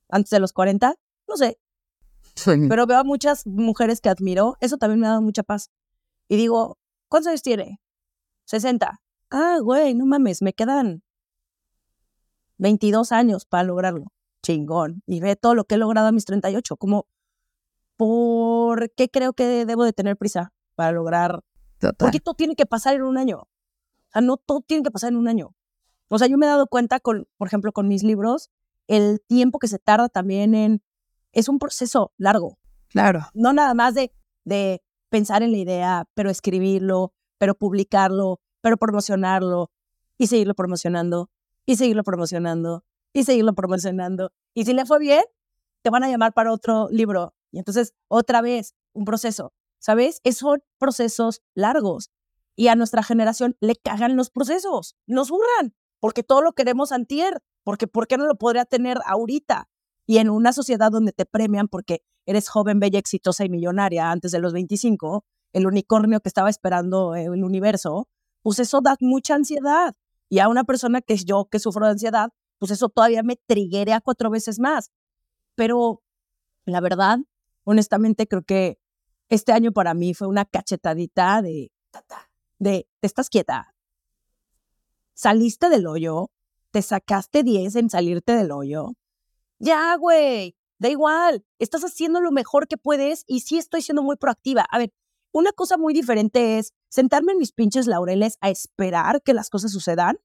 [0.10, 0.96] Antes de los 40,
[1.28, 1.60] no sé.
[2.70, 5.70] pero veo a muchas mujeres que admiro, eso también me ha dado mucha paz.
[6.30, 6.78] Y digo,
[7.10, 7.82] ¿cuántos años tiene?
[8.46, 9.02] 60.
[9.32, 11.04] Ah, güey, no mames, me quedan
[12.58, 14.14] 22 años para lograrlo.
[14.44, 15.04] Chingón.
[15.06, 16.78] Y ve todo lo que he logrado a mis 38.
[16.78, 17.08] Como,
[17.96, 21.42] ¿por qué creo que debo de tener prisa para lograr?
[21.98, 23.40] Porque todo tiene que pasar en un año.
[23.40, 25.56] O sea, no todo tiene que pasar en un año.
[26.10, 28.50] O sea, yo me he dado cuenta con, por ejemplo, con mis libros,
[28.88, 30.82] el tiempo que se tarda también en,
[31.34, 32.58] es un proceso largo.
[32.90, 33.28] Claro.
[33.34, 34.14] No nada más de,
[34.46, 39.70] de pensar en la idea, pero escribirlo, pero publicarlo, pero promocionarlo
[40.18, 41.30] y seguirlo promocionando
[41.66, 44.32] y seguirlo promocionando y seguirlo promocionando.
[44.54, 45.24] Y si le fue bien,
[45.82, 47.34] te van a llamar para otro libro.
[47.52, 49.54] Y entonces, otra vez, un proceso.
[49.80, 50.22] ¿Sabes?
[50.24, 52.12] Esos son procesos largos.
[52.56, 57.42] Y a nuestra generación le cagan los procesos, nos burran, porque todo lo queremos antier,
[57.64, 59.70] porque ¿por qué no lo podría tener ahorita?
[60.08, 64.32] Y en una sociedad donde te premian porque eres joven, bella, exitosa y millonaria antes
[64.32, 68.08] de los 25, el unicornio que estaba esperando el universo,
[68.42, 69.94] pues eso da mucha ansiedad.
[70.30, 73.40] Y a una persona que es yo, que sufro de ansiedad, pues eso todavía me
[73.94, 74.92] a cuatro veces más.
[75.56, 76.02] Pero
[76.66, 77.20] la verdad,
[77.64, 78.80] honestamente, creo que
[79.30, 81.72] este año para mí fue una cachetadita de,
[82.60, 83.74] de, te estás quieta.
[85.14, 86.32] Saliste del hoyo,
[86.72, 88.94] te sacaste 10 en salirte del hoyo.
[89.60, 94.16] Ya, güey, da igual, estás haciendo lo mejor que puedes y sí estoy siendo muy
[94.16, 94.66] proactiva.
[94.70, 94.94] A ver,
[95.32, 99.72] una cosa muy diferente es sentarme en mis pinches laureles a esperar que las cosas
[99.72, 100.20] sucedan.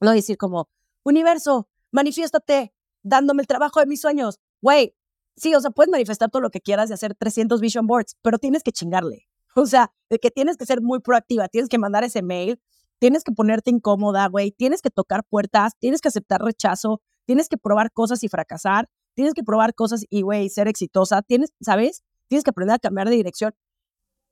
[0.00, 0.68] No decir como,
[1.02, 2.72] universo, manifiéstate,
[3.02, 4.40] dándome el trabajo de mis sueños.
[4.60, 4.94] Güey,
[5.36, 8.38] sí, o sea, puedes manifestar todo lo que quieras y hacer 300 vision boards, pero
[8.38, 9.26] tienes que chingarle.
[9.56, 12.60] O sea, de que tienes que ser muy proactiva, tienes que mandar ese mail,
[12.98, 17.56] tienes que ponerte incómoda, güey, tienes que tocar puertas, tienes que aceptar rechazo, tienes que
[17.56, 22.04] probar cosas y fracasar, tienes que probar cosas y, güey, ser exitosa, tienes, ¿sabes?
[22.28, 23.54] Tienes que aprender a cambiar de dirección.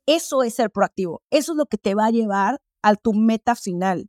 [0.06, 1.22] Eso es ser proactivo.
[1.30, 4.08] Eso es lo que te va a llevar a tu meta final.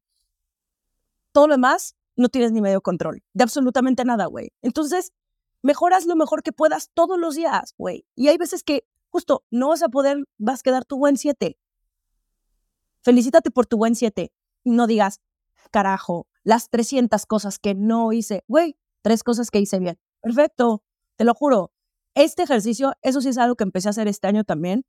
[1.31, 4.51] Todo lo demás no tienes ni medio control de absolutamente nada, güey.
[4.61, 5.13] Entonces,
[5.61, 8.05] mejoras lo mejor que puedas todos los días, güey.
[8.15, 11.57] Y hay veces que justo no vas a poder, vas a quedar tu buen 7.
[13.01, 14.31] Felicítate por tu buen 7.
[14.65, 15.21] No digas,
[15.71, 18.43] carajo, las 300 cosas que no hice.
[18.47, 19.97] Güey, tres cosas que hice bien.
[20.21, 20.83] Perfecto,
[21.15, 21.71] te lo juro.
[22.15, 24.83] Este ejercicio, eso sí es algo que empecé a hacer este año también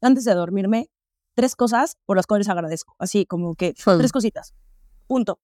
[0.00, 0.90] antes de dormirme
[1.34, 2.94] tres cosas por las cuales agradezco.
[2.98, 4.54] Así como que tres cositas.
[5.06, 5.40] Punto.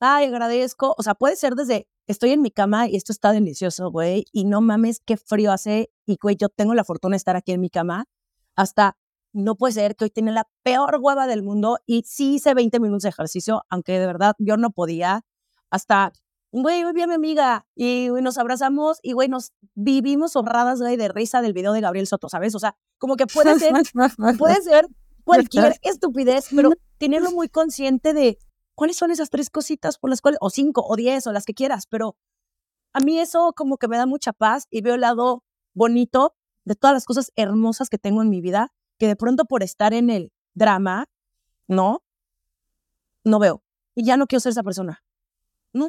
[0.00, 0.94] Ay, agradezco.
[0.96, 4.44] O sea, puede ser desde estoy en mi cama y esto está delicioso, güey, y
[4.44, 7.60] no mames qué frío hace y, güey, yo tengo la fortuna de estar aquí en
[7.60, 8.06] mi cama,
[8.56, 8.96] hasta
[9.34, 12.80] no puede ser que hoy tiene la peor hueva del mundo y sí hice 20
[12.80, 15.22] minutos de ejercicio, aunque de verdad yo no podía,
[15.70, 16.12] hasta
[16.50, 20.96] güey, hoy vi a mi amiga y nos abrazamos y, güey, nos vivimos honradas, güey,
[20.96, 22.54] de risa del video de Gabriel Soto, ¿sabes?
[22.54, 23.74] O sea, como que puede ser,
[24.38, 24.86] puede ser
[25.24, 28.38] cualquier estupidez, pero tenerlo muy consciente de
[28.78, 31.52] cuáles son esas tres cositas por las cuales, o cinco, o diez, o las que
[31.52, 32.16] quieras, pero
[32.92, 35.42] a mí eso como que me da mucha paz y veo el lado
[35.74, 39.64] bonito de todas las cosas hermosas que tengo en mi vida, que de pronto por
[39.64, 41.06] estar en el drama,
[41.66, 42.04] ¿no?
[43.24, 43.64] No veo.
[43.96, 45.02] Y ya no quiero ser esa persona.
[45.72, 45.88] No,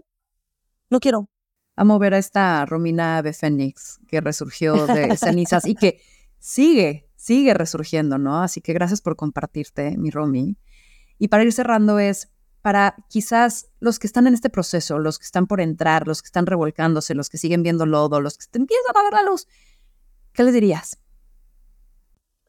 [0.89, 1.29] no quiero.
[1.75, 6.01] Amo ver a esta Romina de Fénix que resurgió de cenizas y que
[6.39, 8.41] sigue, sigue resurgiendo, ¿no?
[8.41, 10.57] Así que gracias por compartirte, mi Romy.
[11.19, 12.31] Y para ir cerrando es,
[12.61, 16.27] para quizás los que están en este proceso, los que están por entrar, los que
[16.27, 19.47] están revolcándose, los que siguen viendo lodo, los que empiezan a ver la luz,
[20.33, 20.99] ¿qué les dirías?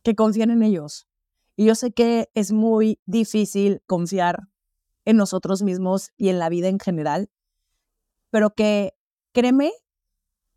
[0.03, 1.07] Que confíen en ellos.
[1.57, 4.49] Y yo sé que es muy difícil confiar
[5.05, 7.31] en nosotros mismos y en la vida en general,
[8.31, 8.95] pero que
[9.33, 9.73] créeme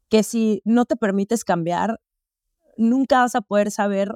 [0.10, 1.99] que si no te permites cambiar,
[2.78, 4.16] nunca vas a poder saber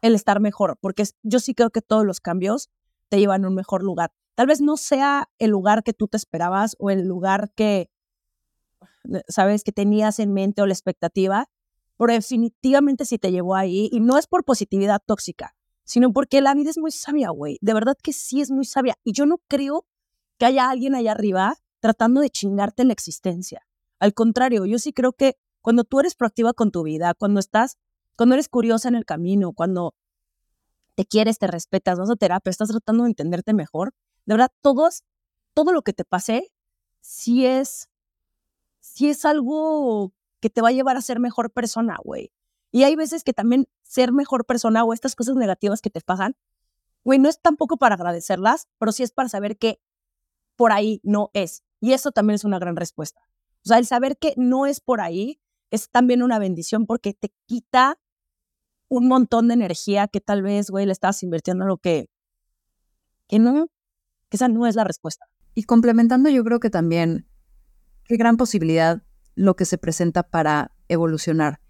[0.00, 2.70] el estar mejor, porque yo sí creo que todos los cambios
[3.12, 4.10] te llevan a un mejor lugar.
[4.34, 7.90] Tal vez no sea el lugar que tú te esperabas o el lugar que,
[9.28, 11.50] sabes, que tenías en mente o la expectativa,
[11.98, 15.54] pero definitivamente sí te llevó ahí y no es por positividad tóxica,
[15.84, 17.58] sino porque la vida es muy sabia, güey.
[17.60, 18.96] De verdad que sí es muy sabia.
[19.04, 19.84] Y yo no creo
[20.38, 23.66] que haya alguien allá arriba tratando de chingarte la existencia.
[23.98, 27.76] Al contrario, yo sí creo que cuando tú eres proactiva con tu vida, cuando estás,
[28.16, 29.94] cuando eres curiosa en el camino, cuando
[30.94, 33.92] te quieres, te respetas, vas a terapia, estás tratando de entenderte mejor,
[34.26, 35.04] de verdad, todos,
[35.54, 36.52] todo lo que te pase,
[37.00, 37.88] sí es,
[38.80, 42.32] sí es algo que te va a llevar a ser mejor persona, güey.
[42.70, 46.36] Y hay veces que también ser mejor persona o estas cosas negativas que te pasan,
[47.04, 49.80] güey, no es tampoco para agradecerlas, pero sí es para saber que
[50.56, 51.62] por ahí no es.
[51.80, 53.20] Y eso también es una gran respuesta.
[53.64, 55.40] O sea, el saber que no es por ahí,
[55.70, 57.98] es también una bendición porque te quita
[58.92, 62.10] un montón de energía que tal vez, güey, le estás invirtiendo en lo que,
[63.26, 63.68] que no,
[64.28, 65.24] que esa no es la respuesta.
[65.54, 67.26] Y complementando, yo creo que también,
[68.04, 69.02] qué gran posibilidad
[69.34, 71.60] lo que se presenta para evolucionar.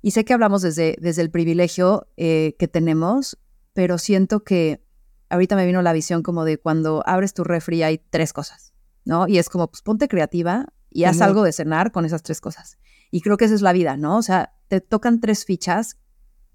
[0.00, 3.38] Y sé que hablamos desde, desde el privilegio eh, que tenemos,
[3.74, 4.82] pero siento que
[5.28, 8.72] ahorita me vino la visión como de cuando abres tu refri hay tres cosas,
[9.04, 9.28] ¿no?
[9.28, 12.78] Y es como, pues ponte creativa y haz algo de cenar con esas tres cosas.
[13.10, 14.16] Y creo que esa es la vida, ¿no?
[14.16, 15.98] O sea, te tocan tres fichas,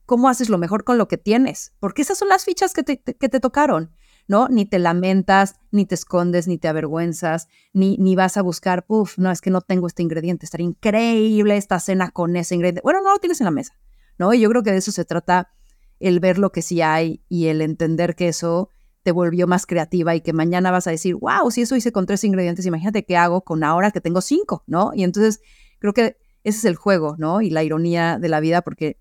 [0.05, 1.73] ¿cómo haces lo mejor con lo que tienes?
[1.79, 3.91] Porque esas son las fichas que te, que te tocaron.
[4.27, 4.47] ¿no?
[4.49, 9.17] Ni te lamentas, ni te escondes, ni te avergüenzas, ni, ni vas a buscar, uff,
[9.17, 12.81] no, es que no tengo este ingrediente, estaría increíble esta cena con ese ingrediente.
[12.83, 13.73] Bueno, no lo tienes en la mesa,
[14.17, 14.33] ¿no?
[14.33, 15.51] Y yo creo que de eso se trata
[15.99, 18.69] el ver lo que sí hay y el entender que eso
[19.03, 22.07] te volvió más creativa y que mañana vas a decir, wow, si eso hice con
[22.07, 24.91] tres ingredientes, imagínate qué hago con ahora que tengo cinco, ¿no?
[24.95, 25.41] Y entonces
[25.77, 27.41] creo que ese es el juego, ¿no?
[27.41, 28.99] Y la ironía de la vida, porque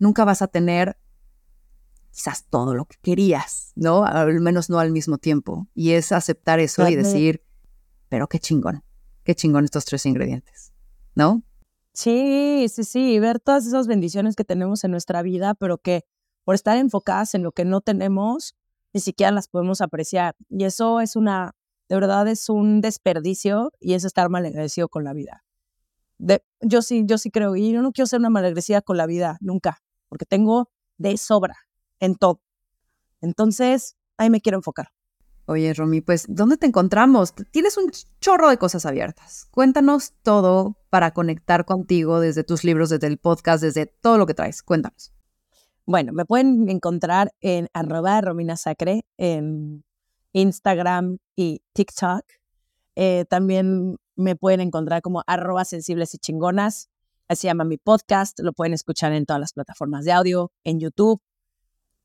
[0.00, 0.98] nunca vas a tener
[2.10, 4.04] quizás todo lo que querías, ¿no?
[4.04, 5.68] Al menos no al mismo tiempo.
[5.74, 7.44] Y es aceptar eso y decir,
[8.08, 8.82] pero qué chingón,
[9.22, 10.72] qué chingón estos tres ingredientes,
[11.14, 11.44] ¿no?
[11.92, 16.04] Sí, sí, sí, ver todas esas bendiciones que tenemos en nuestra vida, pero que
[16.44, 18.56] por estar enfocadas en lo que no tenemos,
[18.92, 20.34] ni siquiera las podemos apreciar.
[20.48, 21.54] Y eso es una,
[21.88, 25.44] de verdad es un desperdicio y es estar mal agradecido con la vida.
[26.18, 29.06] De, yo sí, yo sí creo, y yo no quiero ser una malagradecida con la
[29.06, 31.56] vida, nunca, porque tengo de sobra
[32.00, 32.42] en todo.
[33.22, 34.90] Entonces, ahí me quiero enfocar.
[35.46, 37.34] Oye, Romy, pues, ¿dónde te encontramos?
[37.50, 37.90] Tienes un
[38.20, 39.48] chorro de cosas abiertas.
[39.50, 44.34] Cuéntanos todo para conectar contigo desde tus libros, desde el podcast, desde todo lo que
[44.34, 44.62] traes.
[44.62, 45.12] Cuéntanos.
[45.86, 49.82] Bueno, me pueden encontrar en arroba Romina Sacre en
[50.32, 52.22] Instagram y TikTok.
[52.94, 56.90] Eh, también me pueden encontrar como arroba sensibles y chingonas.
[57.30, 58.40] Así se llama mi podcast.
[58.40, 61.22] Lo pueden escuchar en todas las plataformas de audio, en YouTube,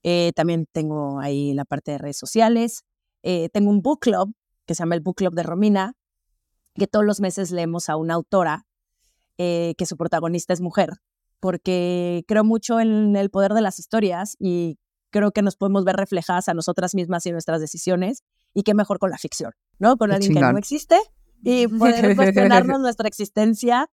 [0.04, 2.84] eh, también tengo ahí la parte de redes sociales.
[3.24, 4.36] Eh, tengo un book club
[4.68, 5.94] que se llama el Book Club de Romina,
[6.76, 8.68] que todos los meses leemos a una autora
[9.40, 10.92] eh, que su protagonista es mujer,
[11.40, 14.78] porque creo mucho en el poder de las historias y
[15.10, 18.22] creo que nos podemos ver reflejadas a nosotras mismas y nuestras decisiones,
[18.54, 19.98] y qué mejor con la ficción, ¿no?
[19.98, 21.00] Con alguien que no existe
[21.42, 23.90] y poder cuestionarnos nuestra existencia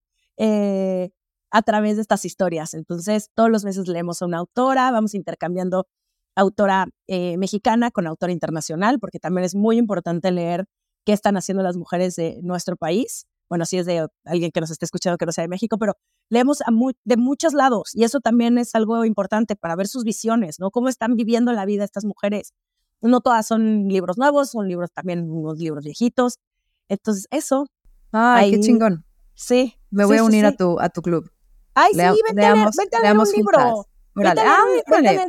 [1.53, 2.75] a través de estas historias.
[2.75, 5.87] Entonces, todos los meses leemos a una autora, vamos intercambiando
[6.35, 10.65] autora eh, mexicana con autora internacional, porque también es muy importante leer
[11.05, 13.27] qué están haciendo las mujeres de nuestro país.
[13.51, 15.93] Bueno, si es de alguien que nos esté escuchando que no sea de México, pero
[16.31, 16.61] leemos
[17.05, 20.71] de muchos lados y eso también es algo importante para ver sus visiones, ¿no?
[20.71, 22.55] Cómo están viviendo la vida estas mujeres.
[23.03, 26.39] No todas son libros nuevos, son libros también unos libros viejitos.
[26.89, 27.67] Entonces, eso.
[28.13, 29.05] Ay, qué chingón.
[29.35, 29.75] Sí.
[29.91, 31.31] Me voy a unir a tu a tu club.
[31.75, 33.87] Ay, sí, vente, a un libro.
[34.15, 34.41] Órale.
[34.45, 34.65] Ah,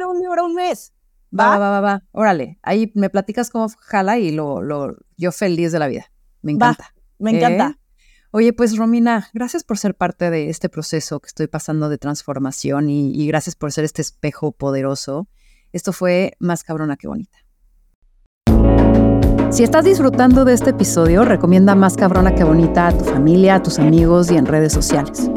[0.09, 0.93] un libro un mes.
[1.37, 2.59] Va, va, va, va, Órale.
[2.61, 6.11] Ahí me platicas cómo jala y lo, lo, yo feliz de la vida.
[6.41, 6.93] Me encanta.
[7.17, 7.75] me encanta.
[7.75, 7.79] ¿Eh?
[8.31, 12.89] Oye, pues Romina, gracias por ser parte de este proceso que estoy pasando de transformación
[12.89, 15.27] y, y gracias por ser este espejo poderoso.
[15.71, 17.37] Esto fue más cabrona que bonita.
[19.51, 23.61] Si estás disfrutando de este episodio, recomienda Más cabrona que bonita a tu familia, a
[23.61, 25.29] tus amigos y en redes sociales.